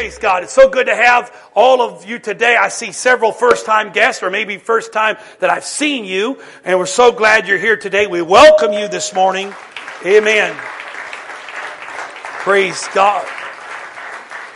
[0.00, 0.44] Praise God.
[0.44, 2.56] It's so good to have all of you today.
[2.56, 6.78] I see several first time guests, or maybe first time that I've seen you, and
[6.78, 8.06] we're so glad you're here today.
[8.06, 9.52] We welcome you this morning.
[10.06, 10.56] Amen.
[12.38, 13.28] Praise God.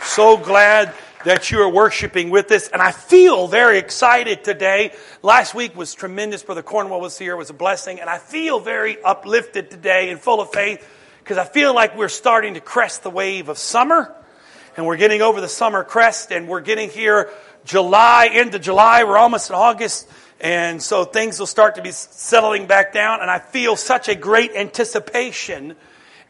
[0.01, 0.91] So glad
[1.25, 4.95] that you are worshiping with us, and I feel very excited today.
[5.21, 6.41] Last week was tremendous.
[6.41, 10.19] Brother Cornwell was here, it was a blessing, and I feel very uplifted today and
[10.19, 10.83] full of faith
[11.19, 14.11] because I feel like we're starting to crest the wave of summer
[14.77, 17.29] and we're getting over the summer crest, and we're getting here
[17.65, 19.03] July, into July.
[19.03, 23.31] We're almost in August, and so things will start to be settling back down, and
[23.31, 25.75] I feel such a great anticipation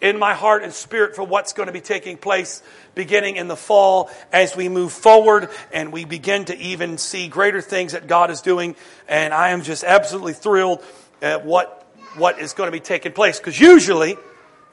[0.02, 2.62] in my heart and spirit for what's going to be taking place
[2.94, 7.62] beginning in the fall as we move forward and we begin to even see greater
[7.62, 8.76] things that God is doing.
[9.08, 10.84] And I am just absolutely thrilled
[11.22, 11.88] at what,
[12.18, 13.40] what is going to be taking place.
[13.40, 14.18] Because usually,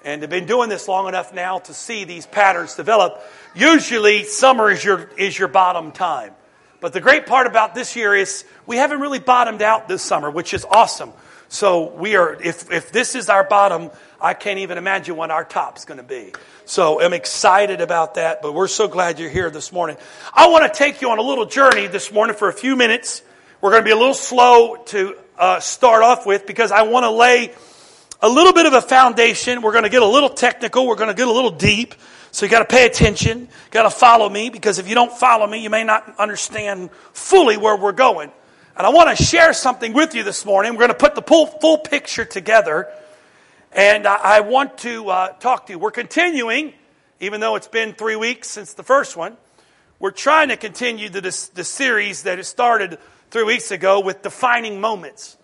[0.05, 3.22] and I've been doing this long enough now to see these patterns develop.
[3.55, 6.33] Usually, summer is your, is your bottom time.
[6.81, 10.30] But the great part about this year is we haven't really bottomed out this summer,
[10.30, 11.12] which is awesome.
[11.48, 15.45] So we are, if, if this is our bottom, I can't even imagine what our
[15.45, 16.33] top's going to be.
[16.64, 19.97] So I'm excited about that, but we're so glad you're here this morning.
[20.33, 23.23] I want to take you on a little journey this morning for a few minutes.
[23.61, 27.05] We're going to be a little slow to uh, start off with because I want
[27.05, 27.53] to lay
[28.23, 29.62] a little bit of a foundation.
[29.62, 30.87] We're going to get a little technical.
[30.87, 31.97] We're going to get a little deep.
[32.31, 33.48] So you got to pay attention.
[33.73, 37.56] Got to follow me because if you don't follow me, you may not understand fully
[37.56, 38.31] where we're going.
[38.77, 40.73] And I want to share something with you this morning.
[40.73, 42.89] We're going to put the full, full picture together.
[43.73, 45.79] And I, I want to uh, talk to you.
[45.79, 46.73] We're continuing,
[47.20, 49.36] even though it's been three weeks since the first one.
[49.98, 52.98] We're trying to continue the, the series that it started
[53.31, 55.36] three weeks ago with defining moments.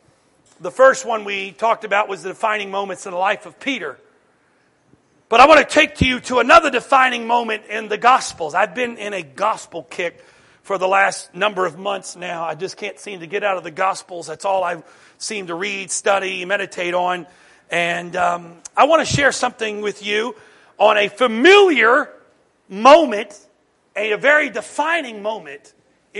[0.60, 3.96] The first one we talked about was the defining moments in the life of Peter.
[5.28, 8.54] But I want to take to you to another defining moment in the Gospels.
[8.54, 10.24] I've been in a gospel kick
[10.62, 12.42] for the last number of months now.
[12.42, 14.26] I just can't seem to get out of the Gospels.
[14.26, 14.82] That's all I
[15.18, 17.28] seem to read, study, meditate on.
[17.70, 20.34] And um, I want to share something with you
[20.76, 22.10] on a familiar
[22.68, 23.38] moment,
[23.94, 25.72] a, a very defining moment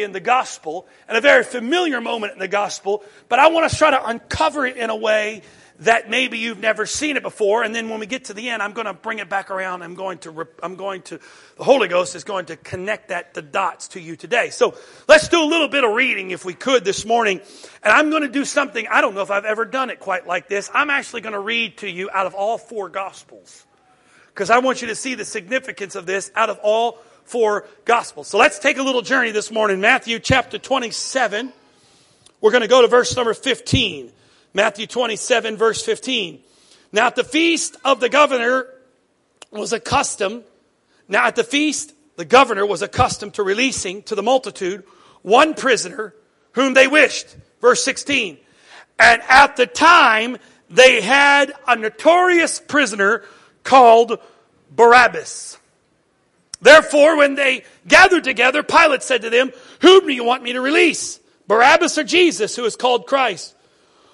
[0.02, 3.76] in the gospel and a very familiar moment in the gospel, but I want to
[3.76, 5.42] try to uncover it in a way
[5.80, 7.62] that maybe you've never seen it before.
[7.62, 9.82] And then when we get to the end, I'm going to bring it back around.
[9.82, 11.20] I'm going to, I'm going to,
[11.56, 14.50] the Holy Ghost is going to connect that, the dots to you today.
[14.50, 14.76] So
[15.06, 17.40] let's do a little bit of reading if we could this morning.
[17.82, 20.26] And I'm going to do something, I don't know if I've ever done it quite
[20.26, 20.68] like this.
[20.74, 23.64] I'm actually going to read to you out of all four gospels.
[24.26, 26.98] Because I want you to see the significance of this out of all
[27.28, 28.28] four Gospels.
[28.28, 29.80] So let's take a little journey this morning.
[29.80, 31.52] Matthew chapter 27.
[32.40, 34.12] We're going to go to verse number 15.
[34.54, 36.40] Matthew 27 verse 15.
[36.92, 38.66] Now at the feast of the governor
[39.50, 40.44] was accustomed,
[41.08, 44.84] now at the feast, the governor was accustomed to releasing to the multitude
[45.22, 46.14] one prisoner
[46.52, 47.36] whom they wished.
[47.60, 48.38] Verse 16.
[48.98, 50.38] And at the time,
[50.68, 53.22] they had a notorious prisoner
[53.64, 54.18] called
[54.70, 55.58] Barabbas.
[56.60, 60.60] Therefore, when they gathered together, Pilate said to them, Whom do you want me to
[60.60, 61.20] release?
[61.46, 63.54] Barabbas or Jesus, who is called Christ?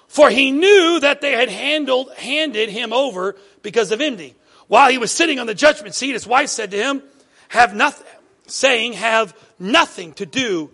[0.08, 4.34] For he knew that they had handled, handed him over because of envy.
[4.68, 7.02] While he was sitting on the judgment seat, his wife said to him,
[7.48, 8.06] Have nothing,
[8.46, 10.70] saying, Have nothing to do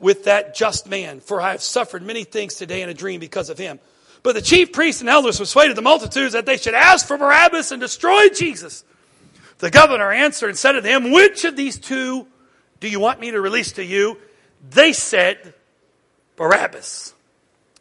[0.00, 3.48] with that just man, for I have suffered many things today in a dream because
[3.48, 3.78] of him.
[4.22, 7.70] But the chief priests and elders persuaded the multitudes that they should ask for Barabbas
[7.72, 8.84] and destroy Jesus.
[9.58, 12.26] The governor answered and said to them, Which of these two
[12.80, 14.18] do you want me to release to you?
[14.70, 15.54] They said,
[16.36, 17.14] Barabbas.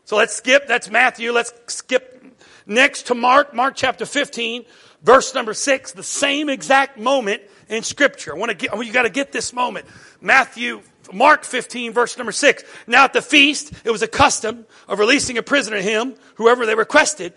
[0.05, 1.31] So let's skip, that's Matthew.
[1.31, 2.23] Let's skip
[2.65, 4.65] next to Mark, Mark chapter 15,
[5.01, 8.35] verse number 6, the same exact moment in Scripture.
[8.35, 9.85] I want to get, you got to get this moment.
[10.21, 12.63] Matthew, Mark 15, verse number 6.
[12.87, 16.65] Now at the feast, it was a custom of releasing a prisoner to him, whoever
[16.65, 17.33] they requested.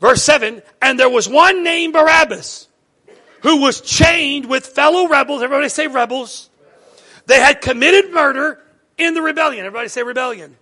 [0.00, 2.68] Verse 7, and there was one named Barabbas
[3.42, 5.42] who was chained with fellow rebels.
[5.42, 6.50] Everybody say rebels.
[7.26, 8.60] They had committed murder
[8.98, 9.64] in the rebellion.
[9.64, 10.56] Everybody say rebellion.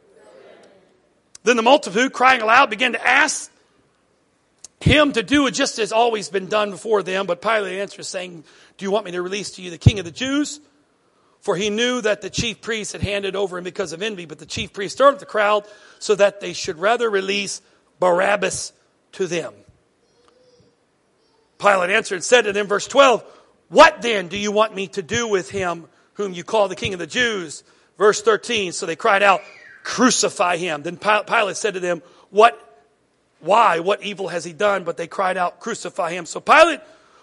[1.44, 3.50] Then the multitude, crying aloud, began to ask
[4.80, 7.26] him to do it just as always been done before them.
[7.26, 8.44] But Pilate answered, saying,
[8.76, 10.60] Do you want me to release to you the king of the Jews?
[11.40, 14.26] For he knew that the chief priests had handed over him because of envy.
[14.26, 15.64] But the chief priests stirred up the crowd
[15.98, 17.62] so that they should rather release
[18.00, 18.72] Barabbas
[19.12, 19.54] to them.
[21.58, 23.24] Pilate answered and said to them, verse 12,
[23.68, 26.92] What then do you want me to do with him whom you call the king
[26.94, 27.64] of the Jews?
[27.96, 29.40] Verse 13, so they cried out,
[29.82, 30.82] Crucify him.
[30.82, 32.58] Then Pilate said to them, What,
[33.40, 34.84] why, what evil has he done?
[34.84, 36.26] But they cried out, Crucify him.
[36.26, 36.80] So Pilate,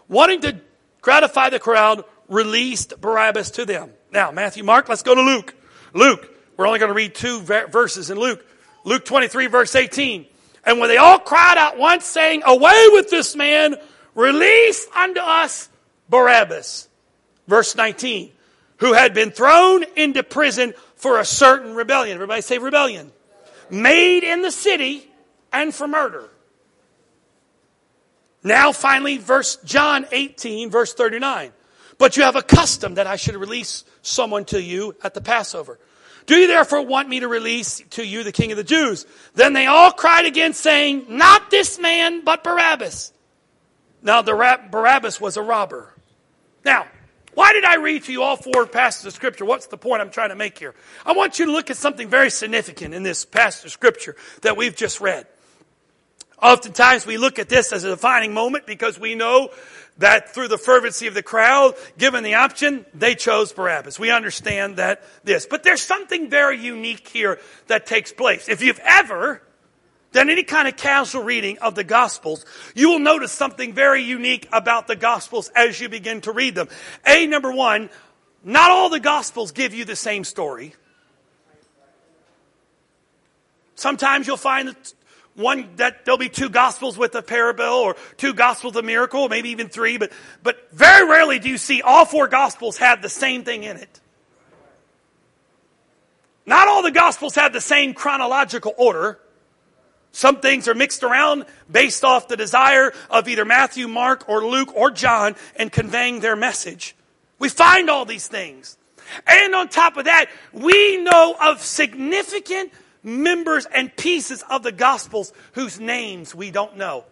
[0.09, 0.59] wanting to
[1.01, 3.91] gratify the crowd, released Barabbas to them.
[4.11, 5.53] Now, Matthew, Mark, let's go to Luke.
[5.93, 8.45] Luke, we're only going to read two verses in Luke.
[8.83, 10.25] Luke 23, verse 18.
[10.65, 13.75] And when they all cried out once, saying, Away with this man,
[14.15, 15.69] release unto us
[16.09, 16.89] Barabbas.
[17.47, 18.31] Verse 19.
[18.77, 22.15] Who had been thrown into prison for a certain rebellion.
[22.15, 23.11] Everybody say rebellion.
[23.69, 25.09] Made in the city
[25.53, 26.29] and for murder.
[28.43, 31.51] Now, finally, verse John 18, verse 39.
[31.97, 35.79] But you have a custom that I should release someone to you at the Passover.
[36.25, 39.05] Do you therefore want me to release to you the king of the Jews?
[39.33, 43.13] Then they all cried again, saying, Not this man, but Barabbas.
[44.05, 44.33] Now, the
[44.71, 45.91] Barabbas was a robber.
[46.63, 46.85] Now,
[47.33, 49.45] why did I read to you all four passages of Scripture?
[49.45, 50.75] What's the point I'm trying to make here?
[51.05, 54.55] I want you to look at something very significant in this passage of Scripture that
[54.55, 55.25] we've just read.
[56.39, 59.49] Oftentimes we look at this as a defining moment because we know
[59.97, 63.97] that through the fervency of the crowd, given the option, they chose Barabbas.
[63.97, 65.47] We understand that this.
[65.47, 68.49] But there's something very unique here that takes place.
[68.49, 69.41] If you've ever
[70.15, 74.47] done any kind of casual reading of the Gospels, you will notice something very unique
[74.53, 76.69] about the Gospels as you begin to read them.
[77.05, 77.89] A, number one,
[78.41, 80.73] not all the Gospels give you the same story.
[83.75, 84.93] Sometimes you'll find that
[85.35, 89.27] one that there'll be two gospels with a parable or two gospels of a miracle,
[89.27, 93.09] maybe even three, but, but very rarely do you see all four gospels have the
[93.09, 93.99] same thing in it.
[96.45, 99.19] Not all the gospels have the same chronological order.
[100.15, 104.73] Some things are mixed around based off the desire of either Matthew, Mark, or Luke,
[104.73, 106.95] or John in conveying their message.
[107.37, 108.77] We find all these things.
[109.27, 112.71] And on top of that, we know of significant
[113.03, 117.03] members and pieces of the Gospels whose names we don't know.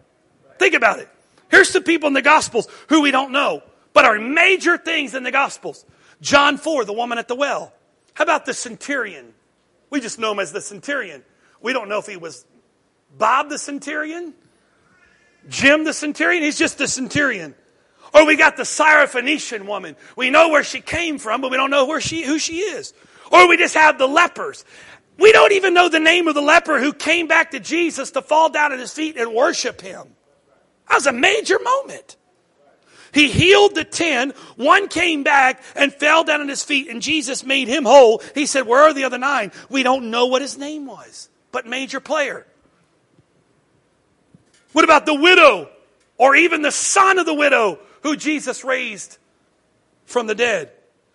[0.58, 1.10] Think about it.
[1.50, 3.62] Here's some people in the Gospels who we don't know,
[3.92, 5.84] but are major things in the Gospels.
[6.22, 7.74] John 4, the woman at the well.
[8.14, 9.34] How about the centurion?
[9.90, 11.22] We just know him as the centurion.
[11.60, 12.46] We don't know if he was
[13.16, 14.34] Bob the centurion,
[15.48, 16.42] Jim the centurion.
[16.42, 17.54] He's just the centurion.
[18.12, 19.96] Or we got the Syrophoenician woman.
[20.16, 22.94] We know where she came from, but we don't know where she, who she is.
[23.32, 24.64] Or we just have the lepers.
[25.18, 28.22] We don't even know the name of the leper who came back to Jesus to
[28.22, 30.14] fall down at his feet and worship him.
[30.88, 32.16] That was a major moment.
[33.12, 34.30] He healed the ten.
[34.56, 38.22] One came back and fell down at his feet, and Jesus made him whole.
[38.34, 39.52] He said, Where are the other nine?
[39.68, 42.44] We don't know what his name was, but major player.
[44.74, 45.70] What about the widow
[46.18, 49.18] or even the son of the widow who Jesus raised
[50.04, 50.72] from the dead?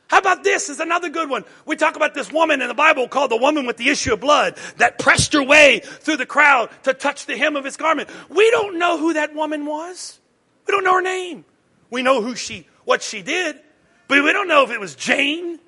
[0.08, 1.44] How about this is another good one.
[1.66, 4.22] We talk about this woman in the Bible called the woman with the issue of
[4.22, 8.10] blood that pressed her way through the crowd to touch the hem of his garment.
[8.30, 10.20] We don't know who that woman was.
[10.66, 11.44] We don't know her name.
[11.90, 13.60] We know who she, what she did,
[14.08, 15.60] but we don't know if it was Jane,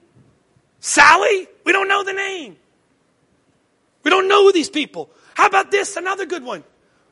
[0.80, 1.48] Sally.
[1.66, 2.56] We don't know the name.
[4.04, 5.10] We don't know these people.
[5.34, 5.98] How about this?
[5.98, 6.64] Another good one.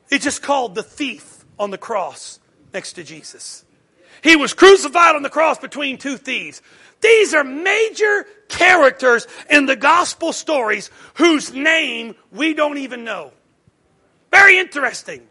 [0.10, 2.40] It's just called the thief on the cross
[2.74, 3.64] next to Jesus.
[4.22, 6.62] He was crucified on the cross between two thieves.
[7.02, 13.32] These are major characters in the gospel stories whose name we don't even know.
[14.32, 15.28] Very interesting.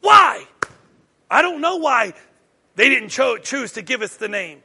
[0.00, 0.46] Why?
[1.30, 2.14] I don't know why
[2.76, 4.62] they didn't cho- choose to give us the name.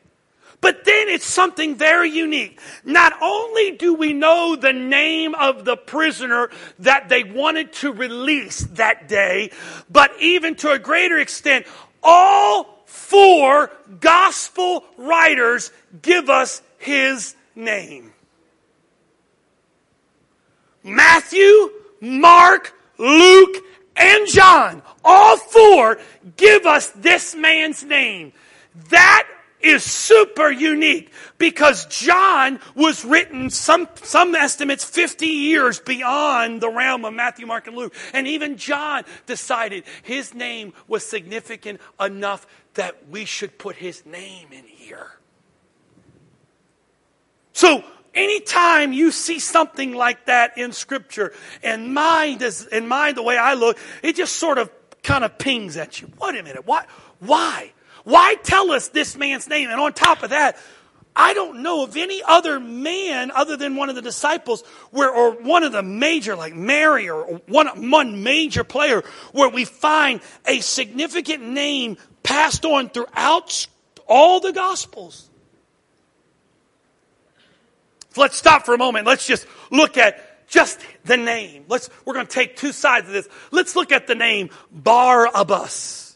[0.60, 2.60] But then it's something very unique.
[2.84, 6.50] Not only do we know the name of the prisoner
[6.80, 9.52] that they wanted to release that day,
[9.90, 11.68] but even to a greater extent,
[12.02, 15.72] all four gospel writers
[16.02, 18.14] give us his name
[20.84, 23.58] Matthew, Mark, Luke,
[23.98, 24.82] and John.
[25.04, 26.00] All four
[26.38, 28.32] give us this man's name.
[28.90, 29.28] That
[29.62, 37.06] is super unique because John was written some, some estimates 50 years beyond the realm
[37.06, 37.94] of Matthew, Mark, and Luke.
[38.14, 42.46] And even John decided his name was significant enough
[42.76, 45.12] that we should put his name in here.
[47.54, 47.84] So
[48.14, 51.34] anytime you see something like that in scripture
[51.64, 54.70] and mind is in mind the way I look, it just sort of
[55.02, 56.12] kind of pings at you.
[56.22, 56.86] Wait a minute, why
[57.20, 57.72] why?
[58.08, 59.70] Why tell us this man's name?
[59.70, 60.56] And on top of that,
[61.14, 64.62] I don't know of any other man other than one of the disciples
[64.92, 69.66] where, or one of the major, like Mary or one, one major player, where we
[69.66, 73.68] find a significant name passed on throughout
[74.08, 75.30] all the Gospels.
[78.16, 79.06] Let's stop for a moment.
[79.06, 81.66] Let's just look at just the name.
[81.68, 83.28] Let's, we're going to take two sides of this.
[83.52, 86.07] Let's look at the name Barabbas.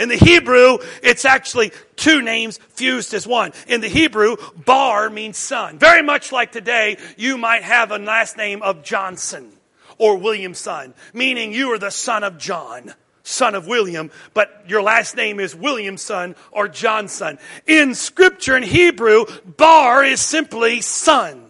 [0.00, 3.52] In the Hebrew, it's actually two names fused as one.
[3.68, 5.78] In the Hebrew, bar means son.
[5.78, 9.52] Very much like today, you might have a last name of Johnson
[9.98, 15.16] or Williamson, meaning you are the son of John, son of William, but your last
[15.16, 17.38] name is Williamson or Johnson.
[17.66, 21.44] In scripture in Hebrew, bar is simply son.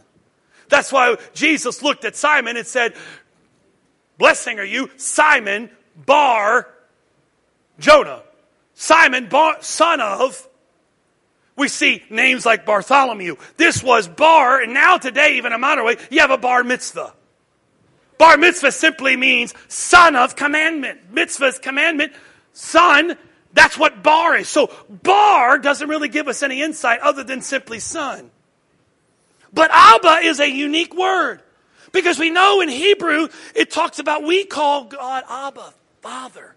[0.69, 2.95] That's why Jesus looked at Simon and said,
[4.19, 6.66] Blessing are you, Simon, bar
[7.78, 8.25] Jonah.
[8.80, 10.49] Simon, bar, son of.
[11.54, 13.37] We see names like Bartholomew.
[13.58, 17.12] This was bar, and now today, even in modern way, you have a bar mitzvah.
[18.16, 21.12] Bar mitzvah simply means son of commandment.
[21.12, 22.14] Mitzvah's commandment,
[22.54, 23.18] son,
[23.52, 24.49] that's what bar is.
[24.49, 28.30] So bar doesn't really give us any insight other than simply son.
[29.52, 31.42] But Abba is a unique word.
[31.92, 36.54] Because we know in Hebrew, it talks about we call God Abba, Father.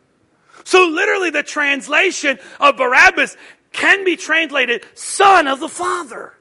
[0.63, 3.37] So literally the translation of Barabbas
[3.71, 6.33] can be translated son of the father.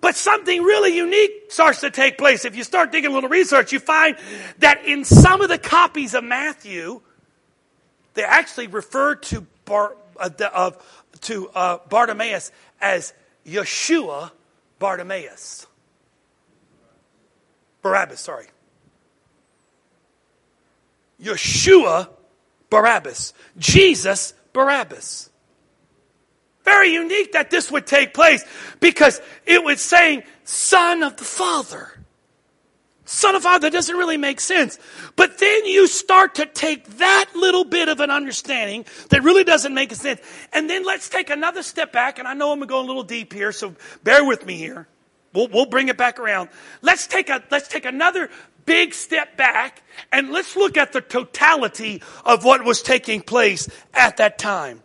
[0.00, 2.44] But something really unique starts to take place.
[2.44, 4.16] If you start digging a little research, you find
[4.58, 7.00] that in some of the copies of Matthew,
[8.14, 10.70] they actually refer to, Bar, uh, uh,
[11.22, 13.12] to uh, Bartimaeus as
[13.46, 14.30] Yeshua
[14.78, 15.66] Bartimaeus.
[17.82, 18.46] Barabbas, sorry.
[21.20, 22.08] Yeshua
[22.76, 23.32] Barabbas.
[23.56, 25.30] Jesus Barabbas.
[26.62, 28.44] Very unique that this would take place
[28.80, 31.90] because it was saying son of the Father.
[33.06, 34.78] Son of Father doesn't really make sense.
[35.14, 39.72] But then you start to take that little bit of an understanding that really doesn't
[39.72, 40.20] make sense.
[40.52, 42.18] And then let's take another step back.
[42.18, 44.86] And I know I'm going a little deep here, so bear with me here.
[45.32, 46.50] We'll, we'll bring it back around.
[46.82, 48.28] Let's take a, let's take another
[48.66, 49.82] big step back
[50.12, 54.82] and let's look at the totality of what was taking place at that time.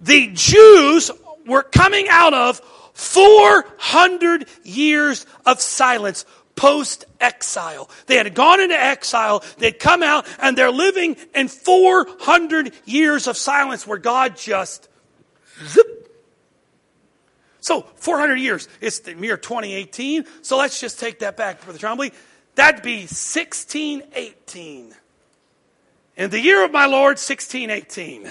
[0.00, 1.10] The Jews
[1.46, 2.60] were coming out of
[2.94, 7.88] 400 years of silence post exile.
[8.06, 13.36] They had gone into exile, they'd come out, and they're living in 400 years of
[13.36, 14.88] silence where God just
[15.66, 15.98] zip.
[17.60, 18.68] So, 400 years.
[18.80, 20.24] It's the year 2018.
[20.42, 22.12] So let's just take that back the Trombley.
[22.54, 24.94] That'd be 1618.
[26.16, 28.30] In the year of my Lord, 1618.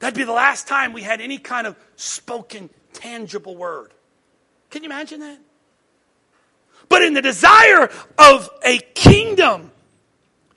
[0.00, 3.92] That'd be the last time we had any kind of spoken, tangible word.
[4.70, 5.38] Can you imagine that?
[6.88, 9.70] But in the desire of a kingdom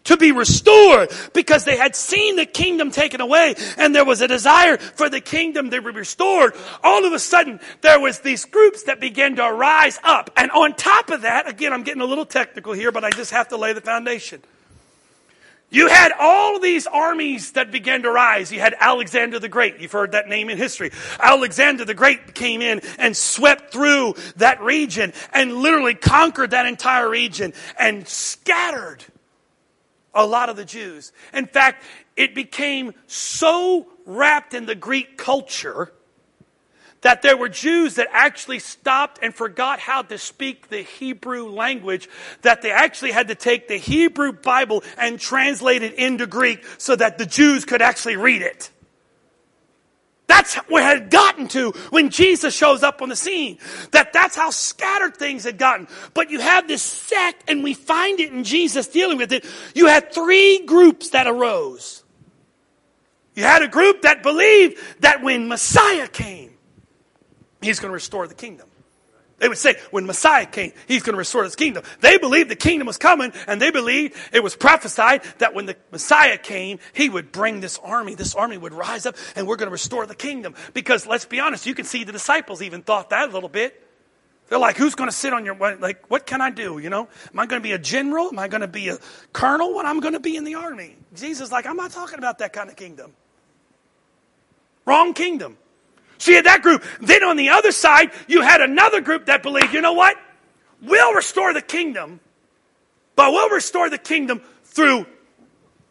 [0.06, 4.28] to be restored because they had seen the kingdom taken away and there was a
[4.28, 6.54] desire for the kingdom to be restored.
[6.84, 10.30] All of a sudden, there was these groups that began to rise up.
[10.36, 13.32] And on top of that, again, I'm getting a little technical here, but I just
[13.32, 14.42] have to lay the foundation.
[15.74, 18.52] You had all these armies that began to rise.
[18.52, 19.80] You had Alexander the Great.
[19.80, 20.92] You've heard that name in history.
[21.20, 27.10] Alexander the Great came in and swept through that region and literally conquered that entire
[27.10, 29.04] region and scattered
[30.14, 31.12] a lot of the Jews.
[31.34, 31.84] In fact,
[32.16, 35.92] it became so wrapped in the Greek culture
[37.02, 42.10] that there were Jews that actually stopped and forgot how to speak the Hebrew language,
[42.42, 46.96] that they actually had to take the Hebrew Bible and translate it into Greek so
[46.96, 48.72] that the Jews could actually read it.
[50.28, 53.58] That's where it had gotten to when Jesus shows up on the scene.
[53.92, 55.88] That that's how scattered things had gotten.
[56.14, 59.46] But you have this sect, and we find it in Jesus dealing with it.
[59.76, 62.04] You had three groups that arose.
[63.36, 66.54] You had a group that believed that when Messiah came,
[67.62, 68.68] he's going to restore the kingdom.
[69.40, 71.84] They would say, when Messiah came, he's going to restore his kingdom.
[72.00, 75.76] They believed the kingdom was coming, and they believed it was prophesied that when the
[75.92, 78.16] Messiah came, he would bring this army.
[78.16, 80.56] This army would rise up, and we're going to restore the kingdom.
[80.74, 83.80] Because let's be honest, you can see the disciples even thought that a little bit.
[84.50, 86.78] They're like, who's going to sit on your, like, what can I do?
[86.78, 88.28] You know, am I going to be a general?
[88.28, 88.98] Am I going to be a
[89.32, 89.74] colonel?
[89.74, 90.96] What I'm going to be in the army?
[91.16, 93.14] Jesus, like, I'm not talking about that kind of kingdom.
[94.86, 95.58] Wrong kingdom.
[96.28, 96.84] You had that group.
[97.02, 100.18] Then on the other side, you had another group that believed, you know what?
[100.82, 102.20] We'll restore the kingdom,
[103.16, 105.06] but we'll restore the kingdom through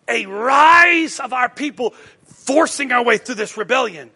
[0.08, 1.94] a rise of our people
[2.26, 4.10] forcing our way through this rebellion.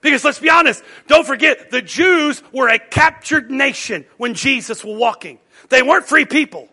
[0.00, 4.96] Because let's be honest, don't forget, the Jews were a captured nation when Jesus was
[4.96, 5.38] walking.
[5.68, 6.68] They weren't free people.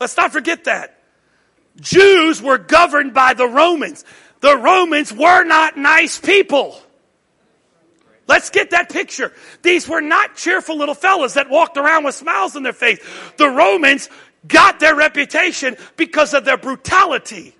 [0.00, 0.98] Let's not forget that.
[1.80, 4.04] Jews were governed by the Romans.
[4.40, 6.80] The Romans were not nice people.
[8.30, 9.32] Let's get that picture.
[9.62, 13.00] These were not cheerful little fellas that walked around with smiles on their face.
[13.38, 14.08] The Romans
[14.46, 17.56] got their reputation because of their brutality.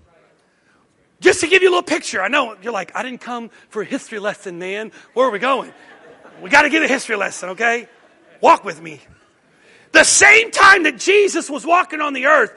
[1.20, 3.82] Just to give you a little picture, I know you're like, I didn't come for
[3.82, 4.92] a history lesson, man.
[5.14, 5.72] Where are we going?
[6.40, 7.88] We got to get a history lesson, okay?
[8.40, 9.00] Walk with me.
[9.90, 12.52] The same time that Jesus was walking on the earth,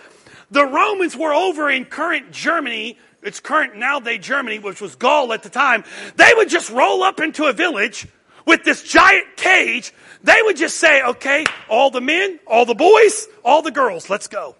[0.51, 3.00] the Romans were over in current Germany.
[3.24, 5.84] It's current nowadays Germany, which was Gaul at the time.
[6.15, 8.08] They would just roll up into a village
[8.46, 9.94] with this giant cage.
[10.24, 14.27] They would just say, okay, all the men, all the boys, all the girls, let's
[14.27, 14.56] go.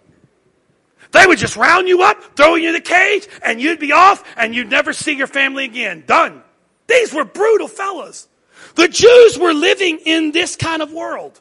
[1.12, 4.24] They would just round you up, throw you in the cage, and you'd be off,
[4.36, 6.04] and you'd never see your family again.
[6.08, 6.42] Done.
[6.88, 8.28] These were brutal fellas.
[8.76, 11.40] The Jews were living in this kind of world.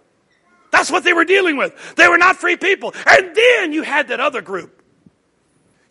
[0.70, 1.94] That's what they were dealing with.
[1.96, 2.94] They were not free people.
[3.06, 4.81] And then you had that other group.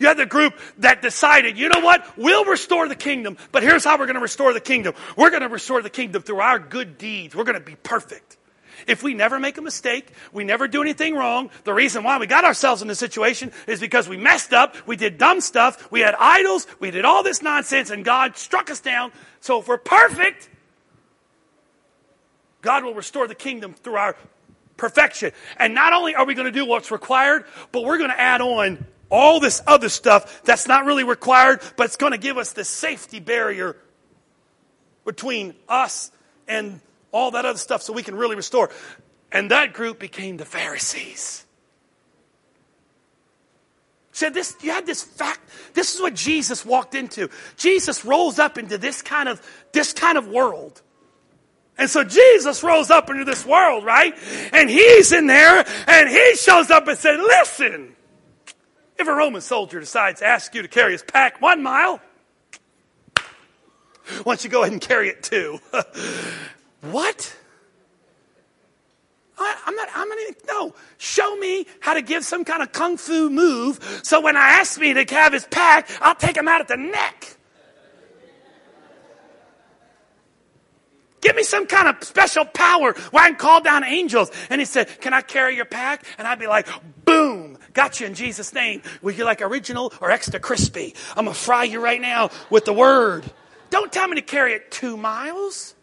[0.02, 2.18] You had the group that decided, you know what?
[2.18, 4.96] We'll restore the kingdom, but here's how we're going to restore the kingdom.
[5.16, 7.36] We're going to restore the kingdom through our good deeds.
[7.36, 8.38] We're going to be perfect.
[8.88, 12.26] If we never make a mistake, we never do anything wrong, the reason why we
[12.26, 16.00] got ourselves in this situation is because we messed up, we did dumb stuff, we
[16.00, 19.12] had idols, we did all this nonsense, and God struck us down.
[19.40, 20.50] So if we're perfect,
[22.64, 24.16] God will restore the kingdom through our
[24.78, 25.32] perfection.
[25.58, 28.42] And not only are we going to do what's required, but we're going to add
[28.42, 32.54] on all this other stuff that's not really required, but it's going to give us
[32.54, 33.76] the safety barrier
[35.06, 36.12] between us
[36.48, 36.80] and
[37.12, 38.70] all that other stuff so we can really restore.
[39.32, 41.46] And that group became the Pharisees.
[44.14, 45.40] Said this, you had this fact.
[45.74, 47.30] This is what Jesus walked into.
[47.56, 49.42] Jesus rolls up into this kind of
[49.72, 50.82] this kind of world.
[51.78, 54.14] And so Jesus rolls up into this world, right?
[54.52, 57.96] And he's in there and he shows up and said, Listen,
[59.02, 62.00] if a Roman soldier decides to ask you to carry his pack one mile,
[64.24, 65.60] why don't you go ahead and carry it two?
[66.82, 67.38] What?
[69.38, 70.74] I, am not, I'm not even, no.
[70.98, 74.80] Show me how to give some kind of kung fu move so when I ask
[74.80, 77.38] me to have his pack, I'll take him out at the neck.
[81.22, 84.32] Give me some kind of special power where I can call down angels.
[84.50, 86.04] And he said, Can I carry your pack?
[86.18, 86.68] And I'd be like,
[87.72, 88.82] Boom, got you in Jesus' name.
[89.02, 90.94] Would you like original or extra crispy?
[91.16, 93.24] I'm going to fry you right now with the word.
[93.70, 95.76] Don't tell me to carry it two miles.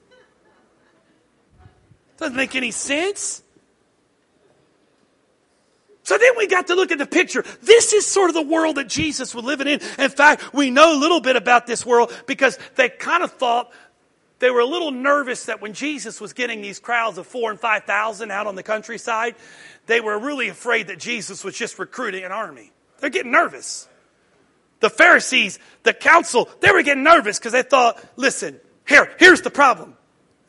[2.19, 3.43] Doesn't make any sense.
[6.03, 7.45] So then we got to look at the picture.
[7.63, 9.81] This is sort of the world that Jesus was living in.
[9.99, 13.71] In fact, we know a little bit about this world because they kind of thought
[14.39, 17.59] they were a little nervous that when Jesus was getting these crowds of four and
[17.59, 19.35] five thousand out on the countryside,
[19.87, 22.73] they were really afraid that Jesus was just recruiting an army.
[23.01, 23.89] They're getting nervous.
[24.81, 29.51] The Pharisees, the council, they were getting nervous because they thought, listen, here, here's the
[29.51, 29.97] problem.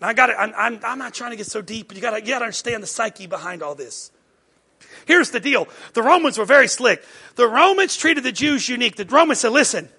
[0.01, 2.33] I got I'm, I'm, I'm not trying to get so deep, but you got you
[2.33, 4.11] to understand the psyche behind all this.
[5.05, 5.67] Here's the deal.
[5.93, 7.03] The Romans were very slick.
[7.35, 8.95] The Romans treated the Jews unique.
[8.95, 9.89] The Romans said, listen,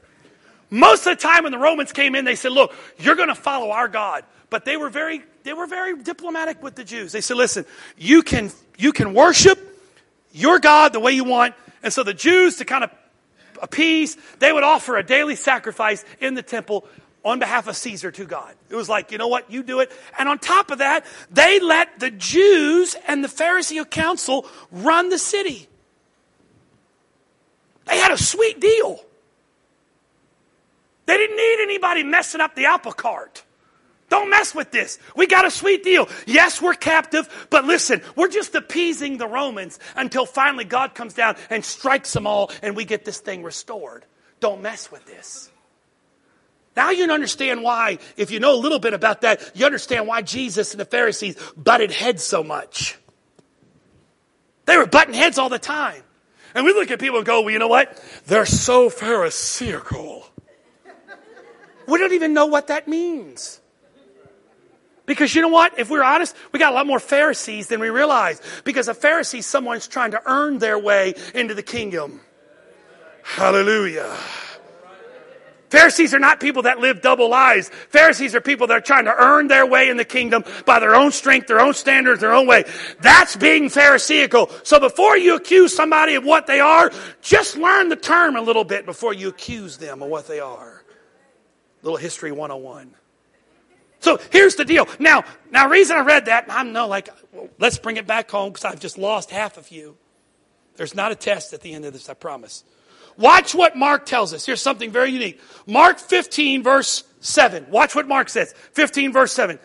[0.71, 3.35] most of the time when the Romans came in, they said, look, you're going to
[3.35, 4.25] follow our God.
[4.49, 7.13] But they were very, they were very diplomatic with the Jews.
[7.13, 7.65] They said, listen,
[7.97, 9.59] you can, you can worship
[10.33, 11.55] your God the way you want.
[11.83, 12.91] And so the Jews, to kind of
[13.63, 16.87] appease, they would offer a daily sacrifice in the temple
[17.25, 18.55] on behalf of Caesar to God.
[18.69, 19.93] It was like, you know what, you do it.
[20.19, 25.19] And on top of that, they let the Jews and the Pharisee council run the
[25.19, 25.69] city.
[27.87, 29.05] They had a sweet deal.
[31.11, 33.43] They didn't need anybody messing up the apple cart.
[34.11, 35.01] Don't mess with this.
[35.17, 36.09] We got a sweet deal.
[36.25, 41.35] Yes, we're captive, but listen, we're just appeasing the Romans until finally God comes down
[41.51, 44.05] and strikes them all and we get this thing restored.
[44.39, 45.51] Don't mess with this.
[46.77, 50.23] Now you understand why, if you know a little bit about that, you understand why
[50.23, 52.97] Jesus and the Pharisees butted heads so much.
[54.67, 56.05] They were butting heads all the time.
[56.55, 58.01] And we look at people and go, well, you know what?
[58.27, 60.30] They're so Pharisaical.
[61.91, 63.61] We don't even know what that means.
[65.07, 65.77] Because you know what?
[65.77, 68.41] If we're honest, we got a lot more Pharisees than we realize.
[68.63, 72.21] Because a Pharisee is someone trying to earn their way into the kingdom.
[73.25, 74.17] Hallelujah.
[75.71, 77.71] Pharisees are not people that live double lives.
[77.89, 80.97] Pharisees are people that are trying to earn their way in the kingdom by their
[80.97, 82.65] own strength, their own standards, their own way.
[83.01, 84.51] That's being Pharisaical.
[84.65, 86.91] So before you accuse somebody of what they are,
[87.23, 90.80] just learn the term a little bit before you accuse them of what they are.
[91.83, 92.95] Little history 101.
[94.01, 94.89] So here's the deal.
[94.99, 98.53] Now, now, reason I read that, I'm no like, well, let's bring it back home
[98.53, 99.97] because I've just lost half of you.
[100.77, 102.65] There's not a test at the end of this, I promise.
[103.19, 104.47] Watch what Mark tells us.
[104.47, 105.41] Here's something very unique.
[105.67, 107.67] Mark 15, verse 7.
[107.69, 108.55] Watch what Mark says.
[108.73, 109.59] 15, verse 7.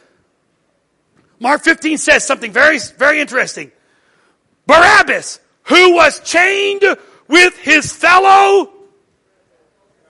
[1.39, 3.71] Mark 15 says something very, very interesting.
[4.67, 6.83] Barabbas, who was chained
[7.27, 8.71] with his fellow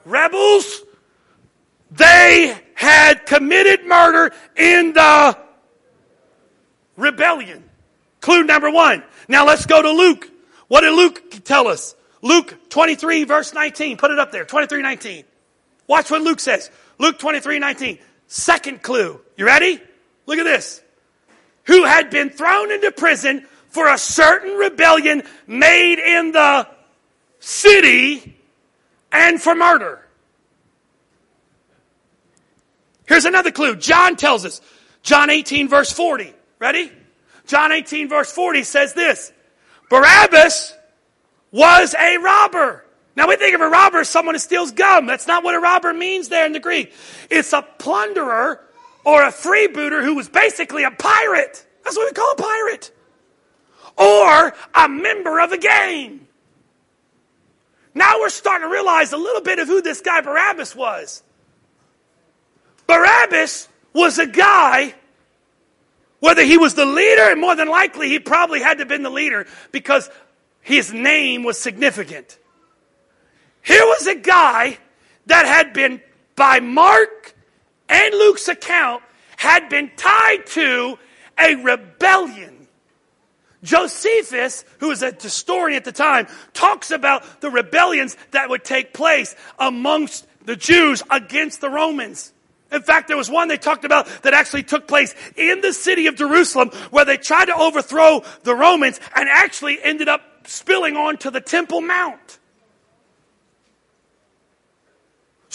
[0.06, 0.82] rebels.
[1.92, 5.38] They had committed murder in the
[6.98, 7.64] rebellion.
[8.22, 9.04] Clue number one.
[9.28, 10.30] Now let's go to Luke.
[10.68, 11.96] What did Luke tell us?
[12.22, 13.98] Luke 23, verse 19.
[13.98, 14.46] Put it up there.
[14.46, 15.24] 23, 19.
[15.88, 16.72] Watch what Luke says.
[16.98, 18.00] Luke 23, 19.
[18.28, 19.22] Second clue.
[19.38, 19.80] You ready?
[20.26, 20.82] Look at this.
[21.66, 26.68] Who had been thrown into prison for a certain rebellion made in the
[27.40, 28.38] city
[29.12, 30.05] and for murder.
[33.08, 33.76] Here's another clue.
[33.76, 34.62] John tells us.
[35.04, 36.34] John 18, verse 40.
[36.60, 36.92] Ready?
[37.46, 39.32] John 18, verse 40 says this
[39.90, 40.74] Barabbas
[41.52, 42.86] was a robber.
[43.16, 45.06] Now we think of a robber as someone who steals gum.
[45.06, 46.92] That's not what a robber means there in the Greek.
[47.30, 48.60] It's a plunderer
[49.06, 51.66] or a freebooter who was basically a pirate.
[51.84, 52.92] That's what we call a pirate.
[53.98, 56.28] Or a member of a gang.
[57.94, 61.24] Now we're starting to realize a little bit of who this guy Barabbas was.
[62.88, 64.94] Barabbas was a guy,
[66.20, 69.04] whether he was the leader, and more than likely he probably had to have been
[69.04, 70.10] the leader because
[70.62, 72.38] his name was significant.
[73.62, 74.78] Here was a guy
[75.28, 76.02] that had been,
[76.36, 77.36] by Mark
[77.90, 79.04] and Luke's account,
[79.38, 80.98] had been tied to
[81.40, 82.68] a rebellion.
[83.64, 88.94] Josephus, who was a historian at the time, talks about the rebellions that would take
[88.94, 92.32] place amongst the Jews against the Romans.
[92.72, 96.08] In fact, there was one they talked about that actually took place in the city
[96.08, 101.30] of Jerusalem where they tried to overthrow the Romans and actually ended up spilling onto
[101.32, 102.40] the Temple Mount.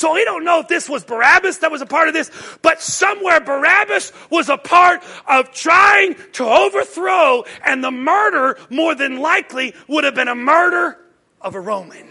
[0.00, 2.30] So we don't know if this was Barabbas that was a part of this,
[2.62, 9.20] but somewhere Barabbas was a part of trying to overthrow, and the murder, more than
[9.20, 10.96] likely, would have been a murder
[11.42, 12.08] of a Roman.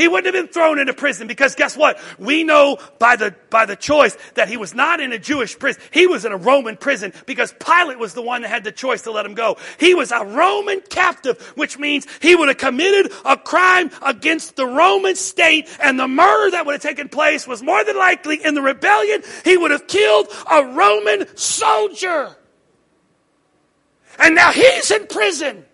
[0.00, 2.00] He wouldn't have been thrown into prison because guess what?
[2.18, 5.82] We know by the, by the choice that he was not in a Jewish prison.
[5.90, 9.02] He was in a Roman prison because Pilate was the one that had the choice
[9.02, 9.58] to let him go.
[9.78, 14.66] He was a Roman captive, which means he would have committed a crime against the
[14.66, 18.54] Roman state and the murder that would have taken place was more than likely in
[18.54, 19.22] the rebellion.
[19.44, 22.34] He would have killed a Roman soldier.
[24.18, 25.66] And now he's in prison.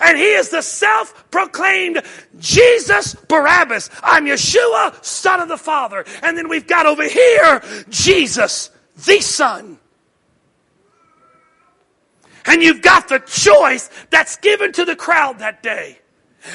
[0.00, 2.02] And he is the self proclaimed
[2.38, 3.90] Jesus Barabbas.
[4.02, 6.04] I'm Yeshua, son of the Father.
[6.22, 8.70] And then we've got over here Jesus,
[9.06, 9.78] the Son.
[12.46, 15.98] And you've got the choice that's given to the crowd that day.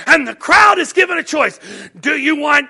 [0.08, 1.60] And the crowd is given a choice.
[2.00, 2.70] Do you want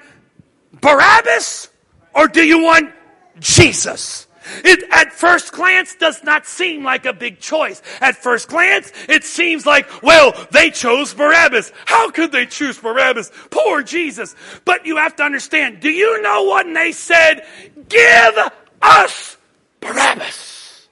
[0.82, 1.70] Barabbas
[2.13, 2.94] or do you want
[3.39, 4.24] Jesus?
[4.63, 7.81] It, at first glance, does not seem like a big choice.
[8.01, 11.71] At first glance, it seems like, well, they chose Barabbas.
[11.86, 13.31] How could they choose Barabbas?
[13.49, 14.36] Poor Jesus.
[14.65, 17.45] But you have to understand, do you know what they said?
[17.89, 18.38] Give
[18.81, 19.38] us
[19.79, 20.88] Barabbas.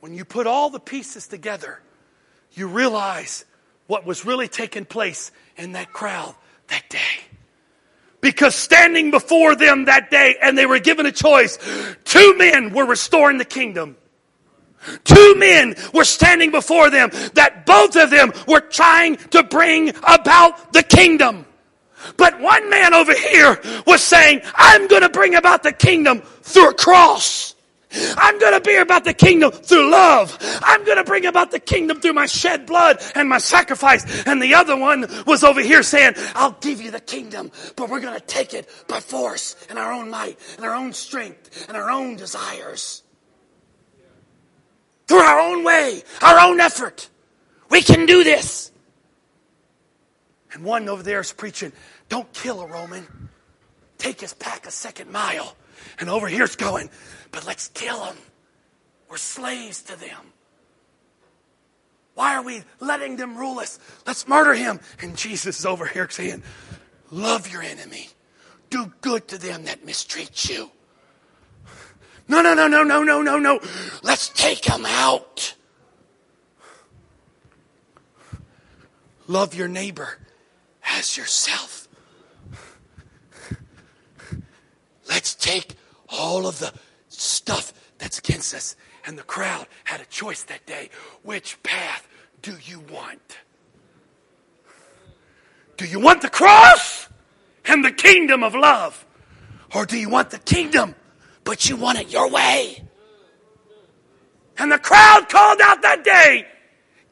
[0.00, 1.80] When you put all the pieces together,
[2.52, 3.44] you realize
[3.86, 6.34] what was really taking place in that crowd
[6.68, 7.33] that day
[8.24, 11.58] because standing before them that day and they were given a choice,
[12.04, 13.98] two men were restoring the kingdom.
[15.04, 20.72] Two men were standing before them that both of them were trying to bring about
[20.72, 21.44] the kingdom.
[22.16, 26.70] But one man over here was saying, I'm going to bring about the kingdom through
[26.70, 27.53] a cross.
[28.16, 30.36] I'm going to be about the kingdom through love.
[30.62, 34.26] I'm going to bring about the kingdom through my shed blood and my sacrifice.
[34.26, 38.00] And the other one was over here saying, I'll give you the kingdom, but we're
[38.00, 41.76] going to take it by force and our own might and our own strength and
[41.76, 43.02] our own desires.
[45.06, 47.08] Through our own way, our own effort.
[47.70, 48.72] We can do this.
[50.52, 51.72] And one over there is preaching,
[52.08, 53.06] don't kill a Roman.
[53.98, 55.56] Take his pack a second mile.
[55.98, 56.90] And over here's going,
[57.34, 58.16] but let's kill them.
[59.10, 60.32] We're slaves to them.
[62.14, 63.80] Why are we letting them rule us?
[64.06, 64.78] Let's murder him.
[65.02, 66.44] And Jesus is over here saying,
[67.10, 68.08] Love your enemy.
[68.70, 70.70] Do good to them that mistreat you.
[72.28, 73.60] No, no, no, no, no, no, no, no.
[74.02, 75.54] Let's take them out.
[79.26, 80.18] Love your neighbor
[80.84, 81.88] as yourself.
[85.08, 85.74] Let's take
[86.08, 86.72] all of the
[87.24, 88.76] stuff that's against us.
[89.06, 90.90] And the crowd had a choice that day.
[91.22, 92.06] Which path
[92.42, 93.38] do you want?
[95.76, 97.08] Do you want the cross
[97.66, 99.04] and the kingdom of love?
[99.74, 100.94] Or do you want the kingdom,
[101.42, 102.82] but you want it your way?
[104.56, 106.46] And the crowd called out that day,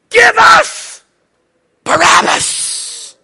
[0.09, 1.03] Give us
[1.83, 3.17] Barabbas!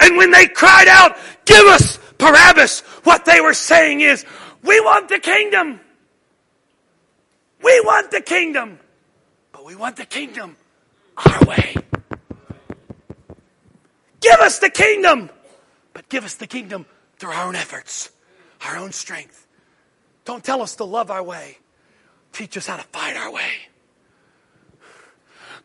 [0.00, 4.24] And when they cried out, Give us Barabbas, what they were saying is,
[4.62, 5.80] We want the kingdom.
[7.62, 8.78] We want the kingdom.
[9.52, 10.56] But we want the kingdom
[11.16, 11.74] our way.
[14.20, 15.30] Give us the kingdom,
[15.92, 16.86] but give us the kingdom
[17.18, 18.10] through our own efforts,
[18.66, 19.46] our own strength.
[20.24, 21.58] Don't tell us to love our way.
[22.32, 23.50] Teach us how to fight our way.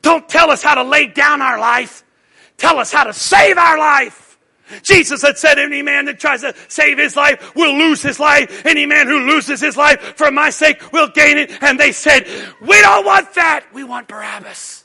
[0.02, 2.04] Don't tell us how to lay down our life.
[2.58, 4.23] Tell us how to save our life.
[4.82, 8.66] Jesus had said, Any man that tries to save his life will lose his life.
[8.66, 11.52] Any man who loses his life for my sake will gain it.
[11.62, 12.26] And they said,
[12.62, 13.66] We don't want that.
[13.74, 14.83] We want Barabbas.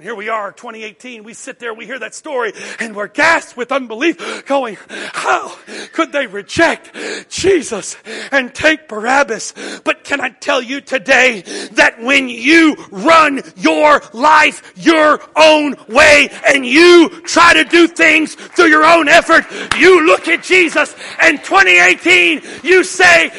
[0.00, 1.24] And here we are, 2018.
[1.24, 5.54] We sit there, we hear that story, and we're gasped with unbelief, going, How
[5.92, 6.96] could they reject
[7.28, 7.98] Jesus
[8.32, 9.52] and take Barabbas?
[9.84, 16.30] But can I tell you today that when you run your life your own way
[16.48, 19.44] and you try to do things through your own effort,
[19.76, 23.30] you look at Jesus and 2018, you say,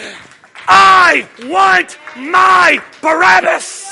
[0.67, 3.91] I want my Barabbas.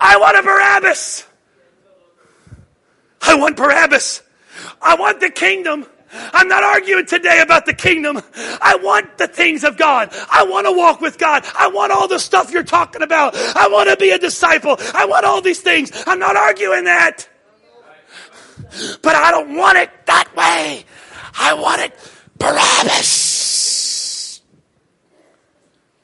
[0.00, 1.26] I want a Barabbas.
[3.22, 4.22] I want Barabbas.
[4.80, 5.86] I want the kingdom.
[6.12, 8.22] I'm not arguing today about the kingdom.
[8.36, 10.10] I want the things of God.
[10.30, 11.44] I want to walk with God.
[11.58, 13.34] I want all the stuff you're talking about.
[13.34, 14.76] I want to be a disciple.
[14.94, 15.90] I want all these things.
[16.06, 17.28] I'm not arguing that.
[19.02, 20.84] But I don't want it that way.
[21.38, 21.92] I want it
[22.38, 23.75] Barabbas.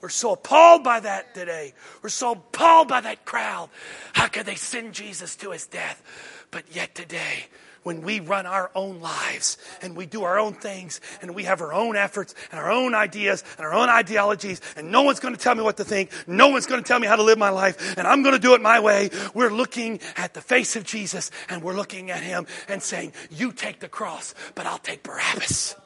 [0.03, 1.75] We're so appalled by that today.
[2.03, 3.71] We're so appalled by that crowd.
[4.13, 6.03] How could they send Jesus to his death?
[6.51, 7.47] But yet today,
[7.85, 11.61] when we run our own lives and we do our own things and we have
[11.61, 15.35] our own efforts and our own ideas and our own ideologies and no one's going
[15.35, 17.39] to tell me what to think, no one's going to tell me how to live
[17.39, 20.75] my life and I'm going to do it my way, we're looking at the face
[20.75, 24.79] of Jesus and we're looking at him and saying, You take the cross, but I'll
[24.79, 25.77] take Barabbas.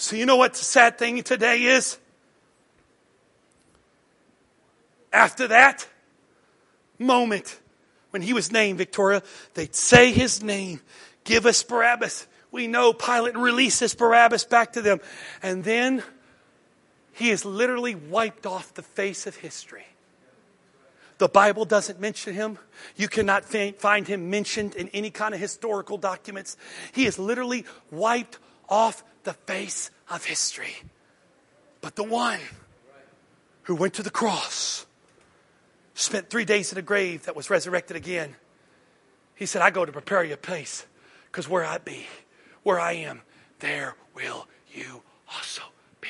[0.00, 1.98] So, you know what the sad thing today is?
[5.12, 5.86] After that
[6.98, 7.60] moment,
[8.08, 10.80] when he was named Victoria, they'd say his name,
[11.24, 12.26] give us Barabbas.
[12.50, 15.00] We know Pilate releases Barabbas back to them.
[15.42, 16.02] And then
[17.12, 19.84] he is literally wiped off the face of history.
[21.18, 22.58] The Bible doesn't mention him.
[22.96, 26.56] You cannot find him mentioned in any kind of historical documents.
[26.92, 30.74] He is literally wiped off the face of history.
[31.80, 32.40] But the one
[33.64, 34.86] who went to the cross,
[35.94, 38.34] spent three days in a grave that was resurrected again,
[39.34, 40.86] he said, I go to prepare you a place
[41.30, 42.06] because where I be,
[42.62, 43.22] where I am,
[43.60, 45.02] there will you
[45.32, 45.62] also
[46.00, 46.08] be.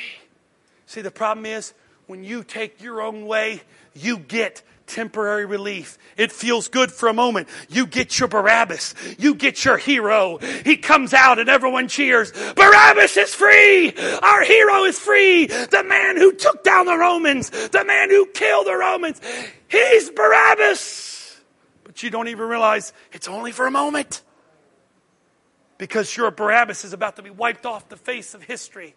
[0.86, 1.72] See, the problem is
[2.06, 3.62] when you take your own way,
[3.94, 5.96] you get temporary relief.
[6.16, 7.48] It feels good for a moment.
[7.68, 8.94] You get your Barabbas.
[9.18, 10.38] You get your hero.
[10.64, 12.33] He comes out and everyone cheers.
[12.33, 13.94] Barabbas is free.
[14.22, 15.46] Our hero is free.
[15.46, 17.50] The man who took down the Romans.
[17.50, 19.20] The man who killed the Romans.
[19.68, 21.40] He's Barabbas.
[21.85, 24.22] But you don't even realize it's only for a moment.
[25.79, 28.94] Because your Barabbas is about to be wiped off the face of history.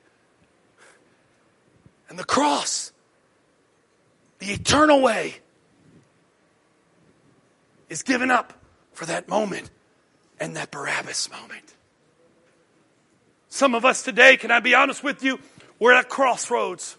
[2.10, 2.92] And the cross,
[4.40, 5.36] the eternal way,
[7.94, 8.54] is given up
[8.94, 9.70] for that moment
[10.40, 11.76] and that Barabbas moment.
[13.50, 15.40] Some of us today, can I be honest with you?
[15.78, 16.98] We're at crossroads.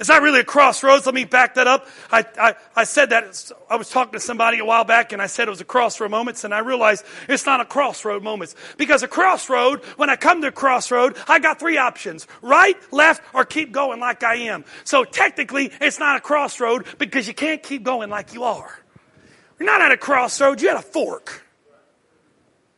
[0.00, 1.04] It's not really a crossroads.
[1.04, 1.86] Let me back that up.
[2.10, 3.52] I, I, I, said that.
[3.68, 6.10] I was talking to somebody a while back and I said it was a crossroad
[6.10, 8.56] moments and I realized it's not a crossroad moments.
[8.78, 12.26] Because a crossroad, when I come to a crossroad, I got three options.
[12.40, 14.64] Right, left, or keep going like I am.
[14.84, 18.81] So technically, it's not a crossroad because you can't keep going like you are.
[19.62, 21.46] You're not at a crossroads, you're at a fork.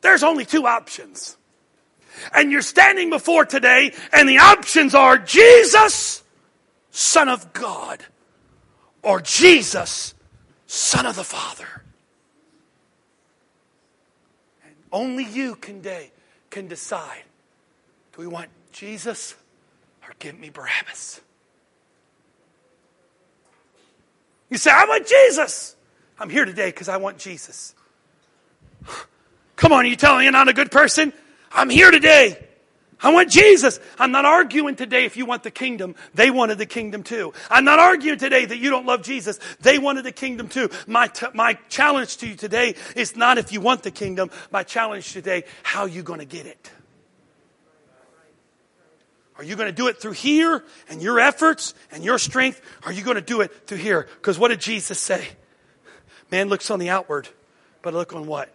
[0.02, 1.34] There's only two options.
[2.30, 6.22] And you're standing before today, and the options are Jesus,
[6.90, 8.04] Son of God,
[9.02, 10.12] or Jesus,
[10.66, 11.84] Son of the Father.
[14.66, 16.12] And only you can, day,
[16.50, 17.22] can decide
[18.12, 19.34] do we want Jesus
[20.06, 21.22] or give me Barabbas?
[24.50, 25.76] You say, I want Jesus.
[26.18, 27.74] I'm here today because I want Jesus.
[29.56, 31.12] Come on, you telling me you're not a good person?
[31.52, 32.38] I'm here today.
[33.00, 33.80] I want Jesus.
[33.98, 35.94] I'm not arguing today if you want the kingdom.
[36.14, 37.34] They wanted the kingdom too.
[37.50, 39.38] I'm not arguing today that you don't love Jesus.
[39.60, 40.70] They wanted the kingdom too.
[40.86, 44.30] My, t- my challenge to you today is not if you want the kingdom.
[44.50, 46.70] My challenge today, how are you going to get it?
[49.36, 52.60] Are you going to do it through here and your efforts and your strength?
[52.84, 54.08] Are you going to do it through here?
[54.16, 55.26] Because what did Jesus say?
[56.34, 57.28] Man looks on the outward,
[57.80, 58.52] but look on what?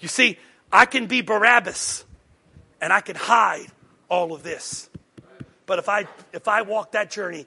[0.00, 0.40] You see,
[0.72, 2.04] I can be Barabbas
[2.80, 3.68] and I can hide
[4.08, 4.90] all of this.
[5.66, 7.46] But if I if I walk that journey,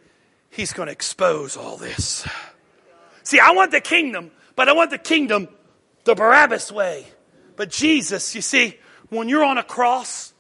[0.50, 2.26] he's going to expose all this.
[3.24, 5.50] See, I want the kingdom, but I want the kingdom
[6.06, 7.06] the Barabbas way.
[7.58, 10.32] But Jesus, you see, when you're on a cross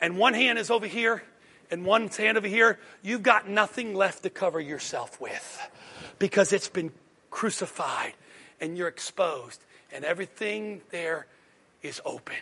[0.00, 1.24] and one hand is over here
[1.70, 5.70] and one hand over here, you've got nothing left to cover yourself with
[6.18, 6.92] because it's been
[7.30, 8.14] crucified
[8.60, 9.60] and you're exposed
[9.92, 11.26] and everything there
[11.82, 12.36] is open.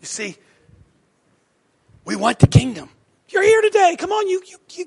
[0.00, 0.36] You see,
[2.04, 2.90] we want the kingdom.
[3.28, 3.96] You're here today.
[3.98, 4.86] Come on, you, you, you,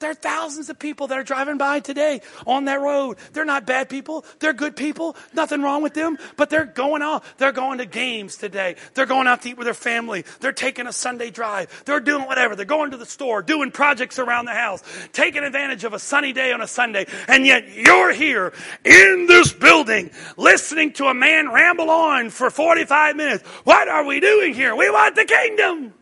[0.00, 3.18] there are thousands of people that are driving by today on that road.
[3.32, 4.24] They're not bad people.
[4.38, 5.16] They're good people.
[5.34, 6.18] Nothing wrong with them.
[6.36, 7.24] But they're going out.
[7.38, 8.76] They're going to games today.
[8.94, 10.24] They're going out to eat with their family.
[10.40, 11.84] They're taking a Sunday drive.
[11.84, 12.54] They're doing whatever.
[12.54, 14.82] They're going to the store, doing projects around the house,
[15.12, 17.06] taking advantage of a sunny day on a Sunday.
[17.26, 18.52] And yet you're here
[18.84, 23.44] in this building listening to a man ramble on for 45 minutes.
[23.64, 24.76] What are we doing here?
[24.76, 25.94] We want the kingdom.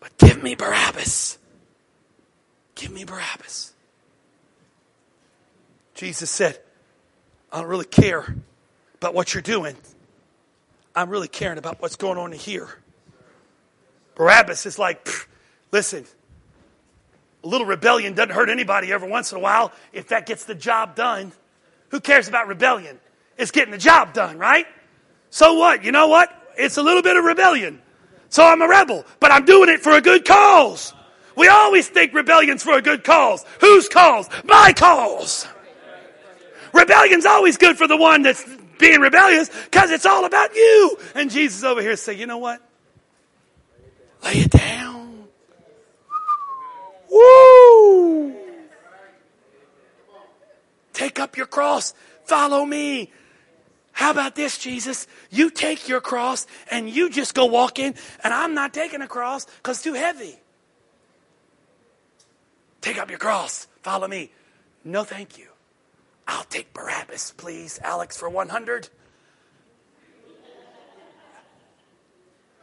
[0.00, 1.38] But give me Barabbas.
[2.74, 3.72] Give me Barabbas.
[5.94, 6.58] Jesus said,
[7.52, 8.34] I don't really care
[8.96, 9.76] about what you're doing.
[10.94, 12.68] I'm really caring about what's going on here.
[14.14, 15.08] Barabbas is like,
[15.72, 16.04] listen,
[17.42, 20.54] a little rebellion doesn't hurt anybody every once in a while if that gets the
[20.54, 21.32] job done.
[21.90, 22.98] Who cares about rebellion?
[23.36, 24.66] It's getting the job done, right?
[25.30, 25.84] So what?
[25.84, 26.30] You know what?
[26.56, 27.80] It's a little bit of rebellion.
[28.28, 30.92] So I'm a rebel, but I'm doing it for a good cause.
[31.36, 33.44] We always think rebellion's for a good cause.
[33.60, 34.28] Whose cause?
[34.44, 35.46] My cause.
[36.72, 38.44] Rebellion's always good for the one that's
[38.78, 40.98] being rebellious because it's all about you.
[41.14, 42.60] And Jesus over here say, you know what?
[44.24, 45.24] Lay it down.
[47.10, 48.34] Woo!
[50.92, 51.94] Take up your cross.
[52.24, 53.12] Follow me.
[53.92, 55.06] How about this, Jesus?
[55.30, 57.94] You take your cross and you just go walk in,
[58.24, 60.36] and I'm not taking a cross because it's too heavy.
[62.84, 63.66] Take up your cross.
[63.80, 64.30] Follow me.
[64.84, 65.46] No, thank you.
[66.28, 68.90] I'll take Barabbas, please, Alex, for 100.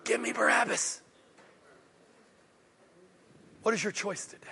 [0.03, 1.01] Give me Barabbas.
[3.63, 4.45] What is your choice today?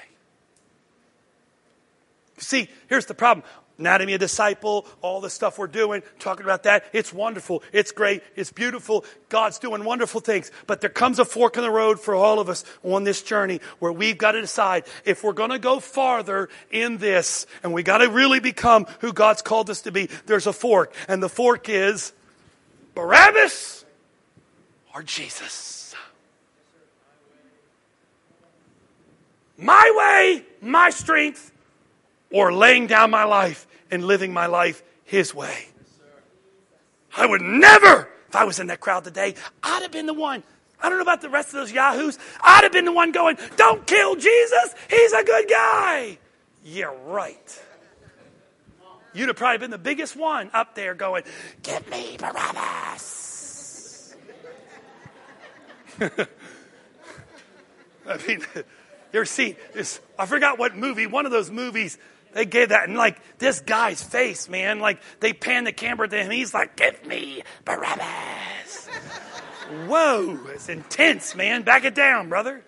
[2.40, 3.46] See, here's the problem.
[3.80, 6.86] Anatomy of disciple, all the stuff we're doing, talking about that.
[6.92, 7.64] It's wonderful.
[7.72, 8.22] It's great.
[8.36, 9.06] It's beautiful.
[9.30, 10.52] God's doing wonderful things.
[10.68, 13.62] But there comes a fork in the road for all of us on this journey
[13.80, 17.82] where we've got to decide if we're going to go farther in this and we
[17.82, 20.10] got to really become who God's called us to be.
[20.26, 20.94] There's a fork.
[21.08, 22.12] And the fork is
[22.96, 23.86] Barabbas
[24.94, 25.96] or Jesus.
[29.58, 31.52] My way, my strength,
[32.32, 35.68] or laying down my life and living my life His way.
[37.16, 40.44] I would never, if I was in that crowd today, I'd have been the one.
[40.82, 42.18] I don't know about the rest of those yahoos.
[42.42, 44.76] I'd have been the one going, Don't kill Jesus.
[44.90, 46.18] He's a good guy.
[46.64, 47.62] Yeah, right.
[49.14, 51.24] You'd have probably been the biggest one up there going,
[51.64, 54.16] Give me Barabbas.
[58.08, 58.64] I mean, you
[59.14, 60.00] ever seen this?
[60.18, 61.98] I forgot what movie, one of those movies
[62.34, 66.24] they gave that, and like this guy's face, man, like they pan the camera to
[66.24, 66.32] him.
[66.32, 68.88] He's like, "Give me Barabbas."
[69.88, 71.62] Whoa, it's intense, man.
[71.62, 72.64] Back it down, brother.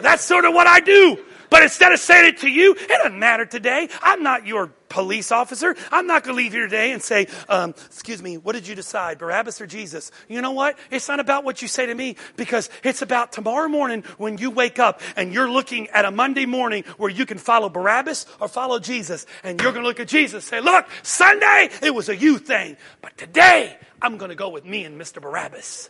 [0.00, 1.24] That's sort of what I do.
[1.54, 3.88] But instead of saying it to you, it doesn't matter today.
[4.02, 5.76] I'm not your police officer.
[5.92, 8.74] I'm not going to leave here today and say, um, excuse me, what did you
[8.74, 10.10] decide, Barabbas or Jesus?
[10.28, 10.76] You know what?
[10.90, 14.50] It's not about what you say to me because it's about tomorrow morning when you
[14.50, 18.48] wake up and you're looking at a Monday morning where you can follow Barabbas or
[18.48, 19.24] follow Jesus.
[19.44, 22.38] And you're going to look at Jesus and say, look, Sunday, it was a you
[22.38, 22.76] thing.
[23.00, 25.22] But today, I'm going to go with me and Mr.
[25.22, 25.88] Barabbas.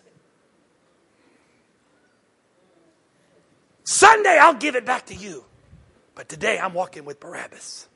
[3.84, 5.46] Sunday, I'll give it back to you.
[6.14, 7.88] But today I'm walking with Barabbas.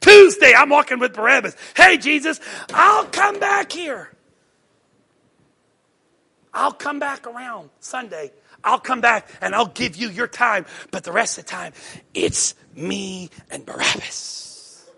[0.00, 1.56] Tuesday I'm walking with Barabbas.
[1.76, 2.40] Hey, Jesus,
[2.72, 4.10] I'll come back here.
[6.54, 8.32] I'll come back around Sunday.
[8.64, 10.66] I'll come back and I'll give you your time.
[10.90, 11.72] But the rest of the time,
[12.14, 14.88] it's me and Barabbas.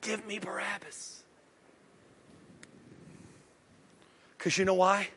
[0.00, 1.22] Give me Barabbas.
[4.36, 5.08] Because you know why?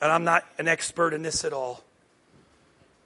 [0.00, 1.82] And I'm not an expert in this at all.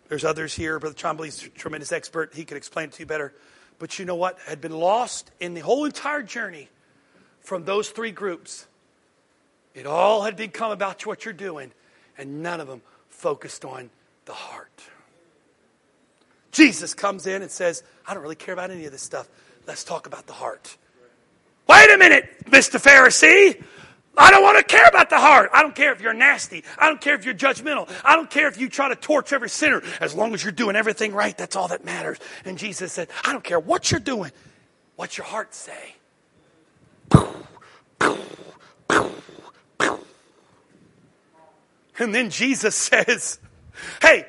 [0.09, 0.79] There's others here.
[0.79, 2.35] Brother Chombley's a tremendous expert.
[2.35, 3.35] He could explain it to you better.
[3.79, 4.39] But you know what?
[4.47, 6.69] Had been lost in the whole entire journey
[7.41, 8.67] from those three groups,
[9.75, 11.73] it all had become about what you're doing,
[12.17, 13.91] and none of them focused on
[14.25, 14.83] the heart.
[16.51, 19.29] Jesus comes in and says, I don't really care about any of this stuff.
[19.67, 20.77] Let's talk about the heart.
[21.69, 22.83] Wait a minute, Mr.
[22.83, 23.63] Pharisee.
[24.19, 25.51] I don't want to care about the heart.
[25.53, 26.64] I don't care if you're nasty.
[26.77, 27.89] I don't care if you're judgmental.
[28.05, 29.83] I don't care if you try to torch every sinner.
[30.01, 32.19] As long as you're doing everything right, that's all that matters.
[32.45, 34.33] And Jesus said, I don't care what you're doing.
[34.97, 35.95] What's your heart say?
[41.99, 43.39] And then Jesus says,
[44.01, 44.27] Hey,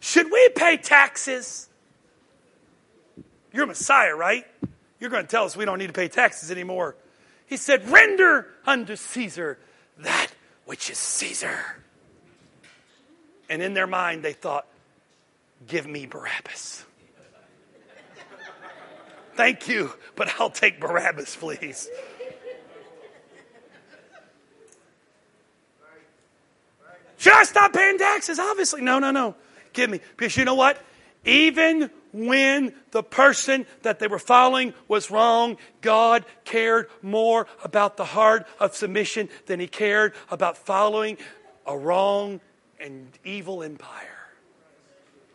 [0.00, 1.68] should we pay taxes?
[3.52, 4.46] You're Messiah, right?
[5.00, 6.96] You're going to tell us we don't need to pay taxes anymore.
[7.50, 9.58] He said, Render unto Caesar
[9.98, 10.28] that
[10.66, 11.82] which is Caesar.
[13.48, 14.66] And in their mind, they thought,
[15.66, 16.84] Give me Barabbas.
[19.34, 21.90] Thank you, but I'll take Barabbas, please.
[27.18, 28.38] Should I stop paying taxes?
[28.38, 29.34] Obviously, no, no, no.
[29.72, 30.00] Give me.
[30.16, 30.80] Because you know what?
[31.24, 38.04] Even when the person that they were following was wrong, God cared more about the
[38.04, 41.18] heart of submission than he cared about following
[41.66, 42.40] a wrong
[42.80, 44.06] and evil empire.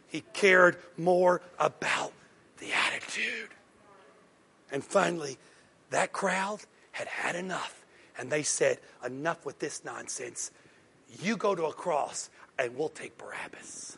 [0.08, 2.14] He cared more about
[2.58, 3.50] the attitude.
[4.72, 5.38] And finally,
[5.90, 6.62] that crowd
[6.92, 7.86] had had enough.
[8.18, 10.52] And they said, Enough with this nonsense.
[11.22, 13.98] You go to a cross, and we'll take Barabbas.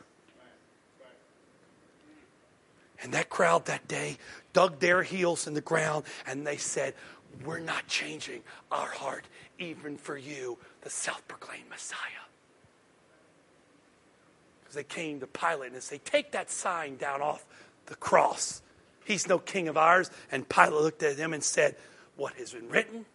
[3.02, 4.18] And that crowd that day
[4.54, 6.93] dug their heels in the ground and they said,
[7.45, 8.41] We're not changing
[8.72, 9.26] our heart
[9.60, 12.00] even for you, the self proclaimed Messiah.
[14.62, 17.45] Because they came to Pilate and they say, Take that sign down off
[17.86, 18.62] the cross.
[19.06, 20.12] He's no king of ours.
[20.32, 21.76] And Pilate looked at him and said,
[22.16, 23.06] What has been written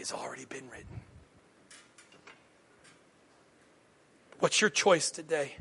[0.00, 1.00] has already been written.
[4.40, 5.56] What's your choice today?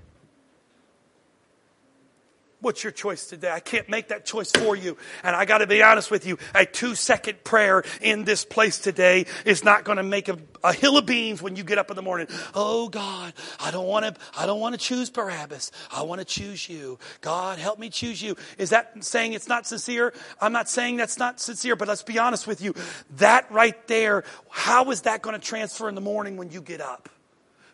[2.62, 3.49] What's your choice today?
[3.49, 4.97] I can't make that choice for you.
[5.24, 6.38] And I got to be honest with you.
[6.53, 10.74] A two second prayer in this place today is not going to make a, a,
[10.74, 12.28] hill of beans when you get up in the morning.
[12.53, 15.72] Oh God, I don't want to, I don't want to choose Barabbas.
[15.89, 16.99] I want to choose you.
[17.22, 18.36] God, help me choose you.
[18.57, 20.14] Is that saying it's not sincere?
[20.41, 22.76] I'm not saying that's not sincere, but let's be honest with you.
[23.18, 26.82] That right there, how is that going to transfer in the morning when you get
[26.82, 27.07] up?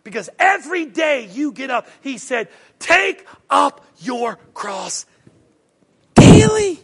[0.06, 2.48] Because every day you get up, he said,
[2.78, 5.08] take up your cross
[6.14, 6.80] daily.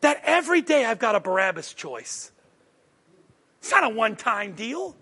[0.00, 2.32] That every day I've got a Barabbas choice.
[3.60, 4.96] It's not a one time deal.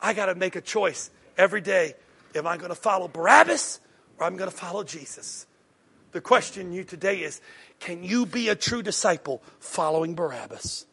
[0.00, 1.94] I got to make a choice every day.
[2.36, 3.80] Am I going to follow Barabbas
[4.18, 5.48] or I'm going to follow Jesus?
[6.12, 7.40] The question you today is
[7.80, 10.86] can you be a true disciple following Barabbas?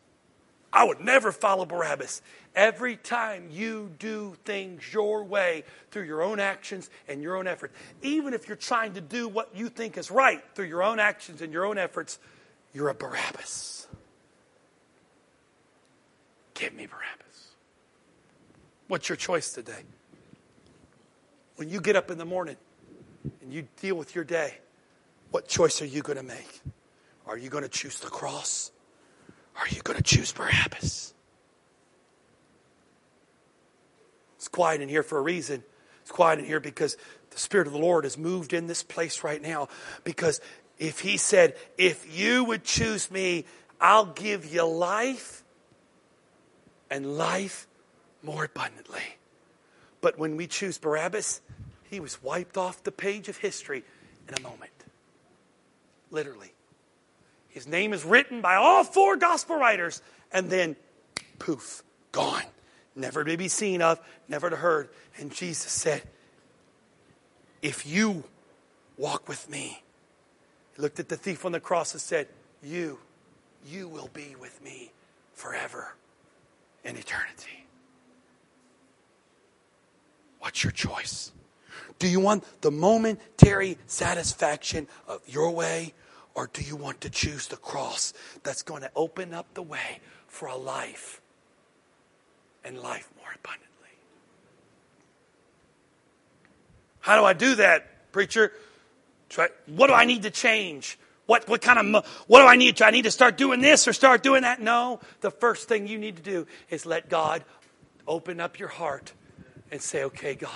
[0.71, 2.21] I would never follow Barabbas.
[2.55, 7.71] Every time you do things your way through your own actions and your own effort,
[8.01, 11.41] even if you're trying to do what you think is right through your own actions
[11.41, 12.19] and your own efforts,
[12.73, 13.87] you're a Barabbas.
[16.53, 17.51] Give me Barabbas.
[18.87, 19.83] What's your choice today?
[21.55, 22.57] When you get up in the morning
[23.41, 24.55] and you deal with your day,
[25.31, 26.61] what choice are you going to make?
[27.25, 28.71] Are you going to choose the cross?
[29.57, 31.13] Are you going to choose Barabbas?
[34.37, 35.63] It's quiet in here for a reason.
[36.01, 36.95] It's quiet in here because
[37.31, 39.67] the Spirit of the Lord has moved in this place right now.
[40.03, 40.39] Because
[40.77, 43.45] if He said, If you would choose me,
[43.81, 45.43] I'll give you life
[46.89, 47.67] and life
[48.23, 49.01] more abundantly.
[50.01, 51.41] But when we choose Barabbas,
[51.89, 53.83] he was wiped off the page of history
[54.27, 54.71] in a moment.
[56.11, 56.53] Literally.
[57.57, 60.75] His name is written by all four gospel writers, and then
[61.39, 61.81] poof,
[62.11, 62.43] gone.
[62.95, 64.89] Never to be seen of, never to heard.
[65.17, 66.03] And Jesus said,
[67.63, 68.25] If you
[68.95, 69.81] walk with me,
[70.75, 72.27] he looked at the thief on the cross and said,
[72.61, 72.99] You,
[73.65, 74.91] you will be with me
[75.33, 75.95] forever
[76.83, 77.65] in eternity.
[80.37, 81.31] What's your choice?
[81.97, 85.95] Do you want the momentary satisfaction of your way
[86.37, 88.13] or do you want to choose the cross
[88.43, 91.19] that's going to open up the way for a life
[92.63, 93.89] and life more abundantly?
[96.99, 98.53] How do I do that, preacher?
[99.65, 100.99] What do I need to change?
[101.25, 103.87] What, what kind of, what do I need to, I need to start doing this
[103.87, 104.61] or start doing that?
[104.61, 107.43] No, the first thing you need to do is let God
[108.07, 109.11] open up your heart
[109.71, 110.51] and say, okay, God,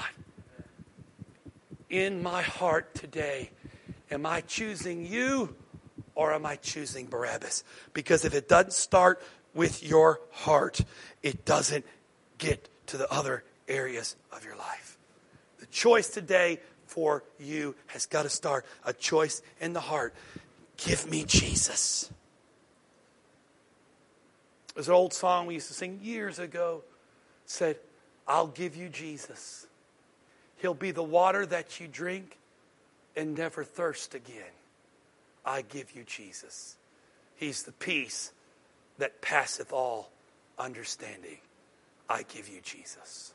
[1.90, 3.50] in my heart today,
[4.12, 5.56] am I choosing you
[6.16, 7.64] or am I choosing Barabbas?
[7.94, 9.22] Because if it doesn't start
[9.54, 10.82] with your heart,
[11.22, 11.86] it doesn't
[12.38, 14.98] get to the other areas of your life.
[15.60, 20.14] The choice today for you has got to start a choice in the heart.
[20.78, 22.12] Give me Jesus.
[24.74, 26.84] There's an old song we used to sing years ago.
[27.46, 27.78] said,
[28.28, 29.68] I'll give you Jesus.
[30.58, 32.38] He'll be the water that you drink
[33.16, 34.54] and never thirst again.
[35.46, 36.78] I give you Jesus.
[37.36, 38.32] He's the peace
[38.98, 40.12] that passeth all
[40.60, 41.38] understanding.
[42.08, 43.34] I give you Jesus.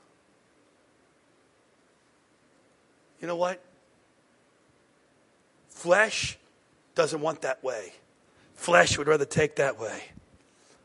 [3.20, 3.62] You know what?
[5.68, 6.38] Flesh
[6.94, 7.92] doesn't want that way.
[8.54, 10.04] Flesh would rather take that way.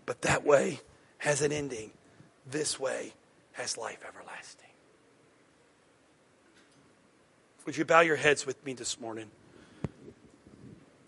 [0.06, 0.80] But that way
[1.20, 1.92] has an ending.
[2.50, 3.14] This way
[3.54, 4.68] has life everlasting.
[7.66, 9.30] Would you bow your heads with me this morning?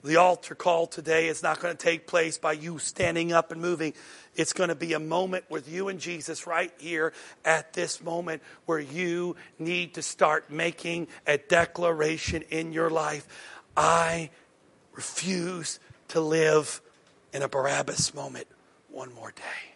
[0.03, 3.61] The altar call today is not going to take place by you standing up and
[3.61, 3.93] moving.
[4.35, 7.13] It's going to be a moment with you and Jesus right here
[7.45, 13.25] at this moment where you need to start making a declaration in your life.
[13.77, 14.29] I
[14.91, 15.79] refuse
[16.09, 16.81] to live
[17.31, 18.47] in a Barabbas moment
[18.89, 19.73] one more day.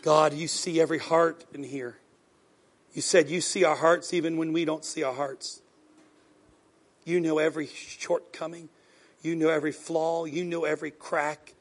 [0.00, 1.99] God, you see every heart in here.
[2.92, 5.62] You said you see our hearts even when we don't see our hearts.
[7.04, 8.68] You know every shortcoming.
[9.22, 10.24] You know every flaw.
[10.24, 11.54] You know every crack.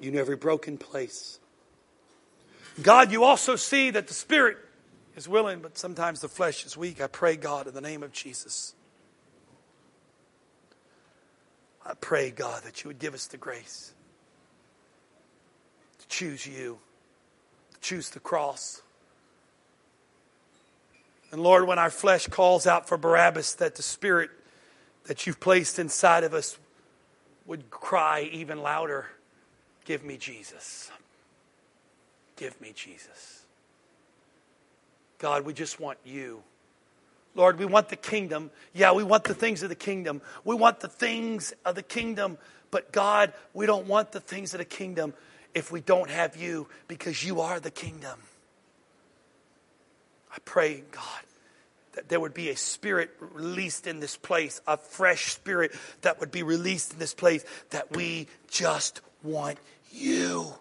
[0.00, 1.38] You know every broken place.
[2.82, 4.58] God, you also see that the Spirit
[5.16, 7.00] is willing, but sometimes the flesh is weak.
[7.00, 8.74] I pray, God, in the name of Jesus.
[11.84, 13.94] I pray, God, that you would give us the grace
[16.00, 16.78] to choose you,
[17.72, 18.82] to choose the cross
[21.36, 24.30] and Lord, when our flesh calls out for Barabbas, that the Spirit
[25.04, 26.58] that you've placed inside of us
[27.44, 29.06] would cry even louder
[29.84, 30.90] Give me Jesus.
[32.36, 33.42] Give me Jesus.
[35.18, 36.42] God, we just want you.
[37.34, 38.50] Lord, we want the kingdom.
[38.72, 40.22] Yeah, we want the things of the kingdom.
[40.42, 42.38] We want the things of the kingdom.
[42.70, 45.12] But God, we don't want the things of the kingdom
[45.54, 48.18] if we don't have you because you are the kingdom.
[50.36, 51.02] I pray, God,
[51.94, 56.30] that there would be a spirit released in this place, a fresh spirit that would
[56.30, 59.56] be released in this place, that we just want
[59.90, 60.52] you.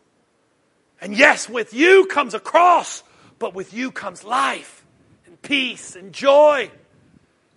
[1.02, 3.04] And yes, with you comes a cross,
[3.38, 4.86] but with you comes life
[5.28, 6.72] and peace and joy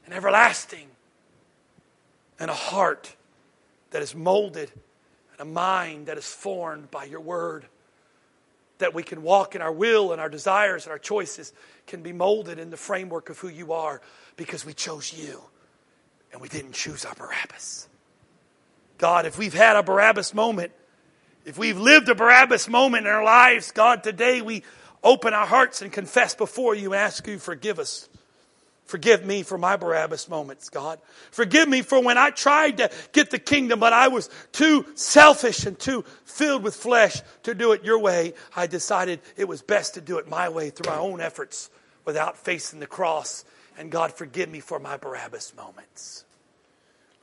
[0.05, 0.89] and everlasting
[2.41, 3.15] and a heart
[3.91, 4.73] that is molded
[5.33, 7.65] and a mind that is formed by your word
[8.79, 11.53] that we can walk in our will and our desires and our choices
[11.87, 14.01] can be molded in the framework of who you are
[14.37, 15.41] because we chose you
[16.33, 17.89] and we didn't choose our Barabbas.
[18.99, 20.73] God, if we've had a Barabbas moment,
[21.45, 24.63] if we've lived a Barabbas moment in our lives, God, today we
[25.03, 28.09] open our hearts and confess before you ask you forgive us.
[28.89, 30.99] Forgive me for my Barabbas moments, God.
[31.31, 35.67] Forgive me for when I tried to get the kingdom, but I was too selfish
[35.67, 38.33] and too filled with flesh to do it your way.
[38.57, 41.69] I decided it was best to do it my way through my own efforts
[42.07, 43.45] without facing the cross.
[43.77, 46.25] And God, forgive me for my Barabbas moments.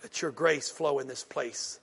[0.03, 1.79] Let your grace flow in this place.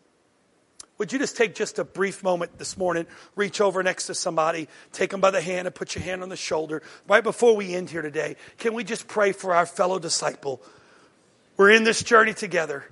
[0.99, 4.69] Would you just take just a brief moment this morning, reach over next to somebody,
[4.93, 6.83] take them by the hand, and put your hand on the shoulder?
[7.09, 10.63] Right before we end here today, can we just pray for our fellow disciple?
[11.57, 12.85] We're in this journey together.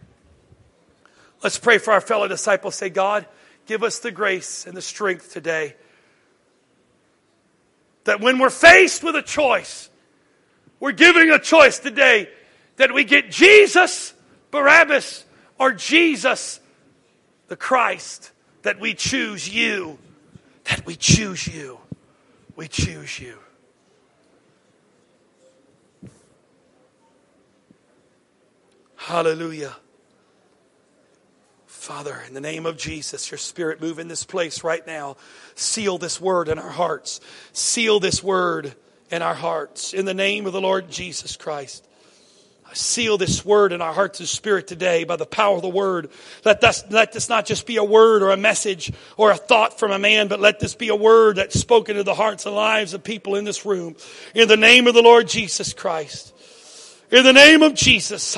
[1.43, 2.71] Let's pray for our fellow disciple.
[2.71, 3.27] Say, God,
[3.67, 5.77] give us the grace and the strength today.
[8.05, 9.89] That when we're faced with a choice,
[10.81, 12.29] we're giving a choice today
[12.77, 14.15] that we get Jesus,
[14.51, 15.25] Barabbas,
[15.59, 16.61] or Jesus,
[17.51, 18.31] the Christ,
[18.63, 19.99] that we choose you,
[20.65, 21.81] that we choose you.
[22.55, 23.37] We choose you.
[28.95, 29.75] Hallelujah.
[31.67, 35.17] Father, in the name of Jesus, your spirit move in this place right now.
[35.57, 37.21] Seal this word in our hearts.
[37.53, 38.75] Seal this word
[39.11, 39.93] in our hearts.
[39.93, 41.85] In the name of the Lord Jesus Christ
[42.73, 46.11] seal this word in our hearts and spirit today by the power of the word.
[46.45, 49.79] Let this, let this not just be a word or a message or a thought
[49.79, 52.55] from a man, but let this be a word that's spoken to the hearts and
[52.55, 53.97] lives of people in this room.
[54.35, 56.35] In the name of the Lord Jesus Christ.
[57.11, 58.37] In the name of Jesus.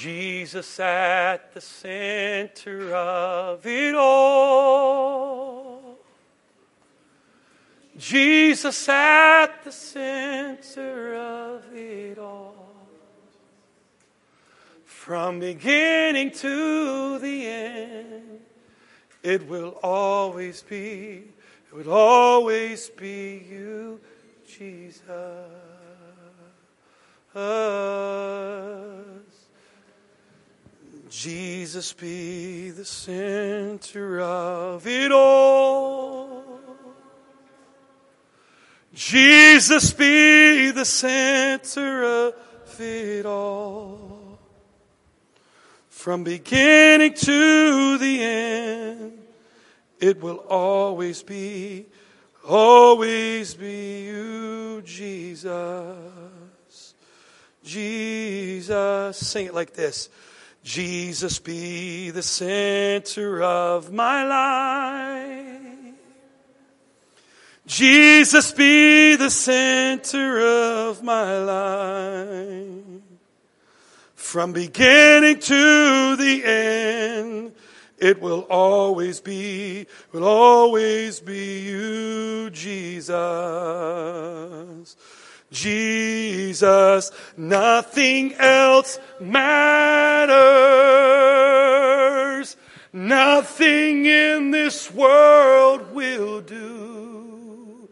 [0.00, 5.18] Jesus at the center of it all.
[7.98, 12.72] Jesus at the center of it all.
[14.86, 18.40] From beginning to the end,
[19.22, 21.24] it will always be,
[21.68, 24.00] it will always be you,
[24.48, 25.10] Jesus.
[31.10, 36.44] Jesus be the center of it all.
[38.94, 44.38] Jesus be the center of it all.
[45.88, 49.18] From beginning to the end,
[49.98, 51.86] it will always be,
[52.48, 55.54] always be you, Jesus.
[57.64, 59.16] Jesus.
[59.18, 60.08] Sing it like this.
[60.62, 65.94] Jesus be the center of my life.
[67.66, 70.40] Jesus be the center
[70.88, 72.84] of my life.
[74.14, 77.52] From beginning to the end,
[77.98, 83.16] it will always be, will always be you, Jesus.
[85.50, 90.30] Jesus, nothing else matters.
[92.92, 97.88] Nothing in this world will do.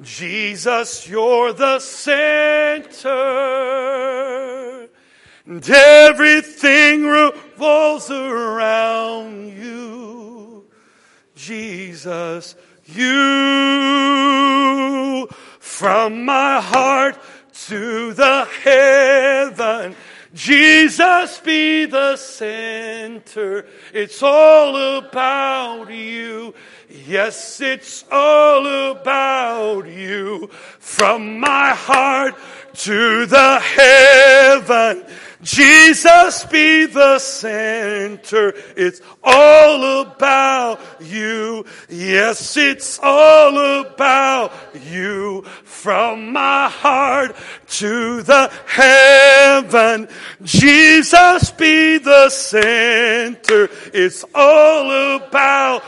[0.00, 3.08] Jesus, you're the center.
[5.46, 10.66] And everything revolves around you.
[11.34, 13.18] Jesus, you
[15.78, 17.16] from my heart
[17.52, 19.94] to the heaven.
[20.34, 23.64] Jesus be the center.
[23.94, 26.52] It's all about you.
[26.90, 30.48] Yes, it's all about you.
[30.78, 32.34] From my heart
[32.74, 35.04] to the heaven.
[35.42, 38.54] Jesus be the center.
[38.76, 41.64] It's all about you.
[41.88, 44.52] Yes, it's all about
[44.90, 45.42] you.
[45.64, 47.36] From my heart
[47.68, 50.08] to the heaven.
[50.42, 53.68] Jesus be the center.
[53.94, 55.84] It's all about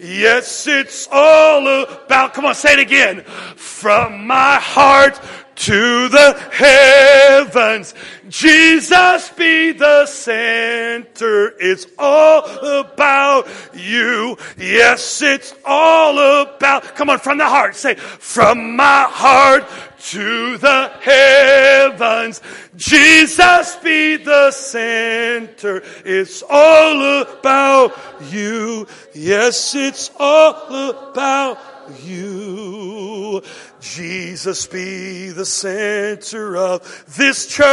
[0.00, 3.22] Yes, it's all about, come on, say it again.
[3.56, 5.20] From my heart
[5.56, 7.94] to the heavens.
[8.28, 11.54] Jesus be the center.
[11.58, 12.44] It's all
[12.80, 14.36] about you.
[14.58, 19.64] Yes, it's all about, come on, from the heart, say, from my heart
[19.98, 22.40] to the heavens.
[22.76, 25.82] Jesus be the center.
[26.04, 27.96] It's all about
[28.30, 28.86] you.
[29.14, 31.58] Yes, it's all about
[32.02, 33.42] you.
[33.80, 37.66] Jesus be the center of this church.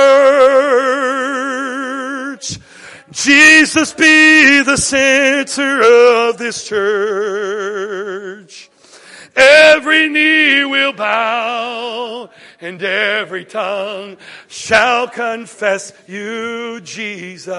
[3.12, 5.82] Jesus be the center
[6.30, 7.84] of this church.
[9.36, 12.30] Every knee will bow
[12.62, 14.18] and every tongue
[14.48, 17.50] shall confess you, Jesus.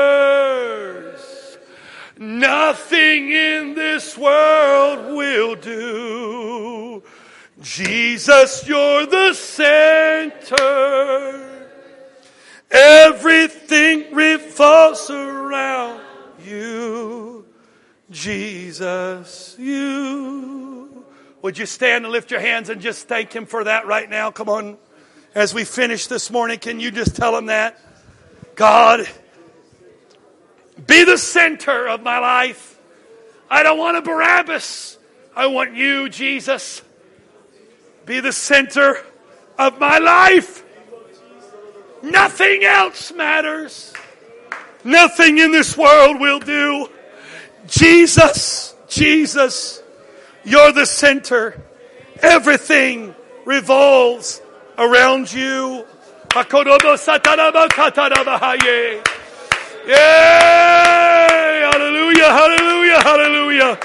[2.19, 7.03] Nothing in this world will do.
[7.63, 10.59] Jesus, you're the center.
[12.71, 16.01] Everything revolves around
[16.45, 17.45] you.
[18.11, 21.05] Jesus, you.
[21.43, 24.31] Would you stand and lift your hands and just thank Him for that right now?
[24.31, 24.79] Come on.
[25.35, 27.79] As we finish this morning, can you just tell Him that?
[28.57, 29.09] God,
[30.87, 32.79] be the center of my life.
[33.49, 34.99] I don't want a Barabbas.
[35.35, 36.83] I want you, Jesus.
[38.07, 38.99] Be the center
[39.59, 40.65] of my life.
[42.03, 43.93] Nothing else matters.
[44.85, 46.89] Nothing in this world will do.
[47.67, 49.83] Jesus, Jesus,
[50.45, 51.61] you're the center.
[52.23, 54.41] Everything revolves
[54.79, 55.85] around you.
[59.87, 59.95] Yay!
[61.73, 63.79] Hallelujah, hallelujah, hallelujah.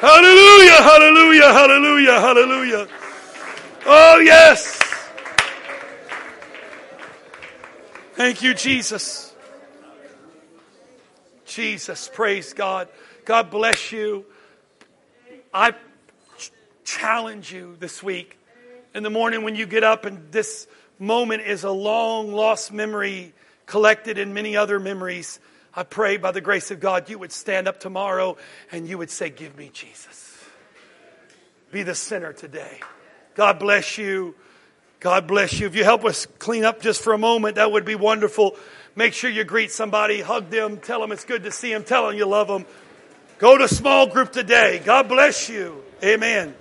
[0.00, 2.88] Hallelujah, hallelujah, hallelujah, hallelujah.
[3.86, 4.78] Oh, yes.
[8.16, 9.30] Thank you, Jesus.
[11.44, 12.88] Jesus, praise God.
[13.26, 14.24] God bless you.
[15.52, 15.74] I
[16.82, 18.38] challenge you this week.
[18.94, 20.66] In the morning when you get up and this
[20.98, 23.34] moment is a long lost memory
[23.66, 25.38] collected in many other memories,
[25.74, 28.38] I pray by the grace of God you would stand up tomorrow
[28.72, 30.42] and you would say, Give me Jesus.
[31.70, 32.80] Be the sinner today.
[33.34, 34.34] God bless you.
[35.00, 35.66] God bless you.
[35.66, 38.56] If you help us clean up just for a moment, that would be wonderful.
[38.94, 42.06] Make sure you greet somebody, hug them, tell them it's good to see them, tell
[42.06, 42.64] them you love them.
[43.38, 44.80] Go to small group today.
[44.82, 45.82] God bless you.
[46.02, 46.54] Amen.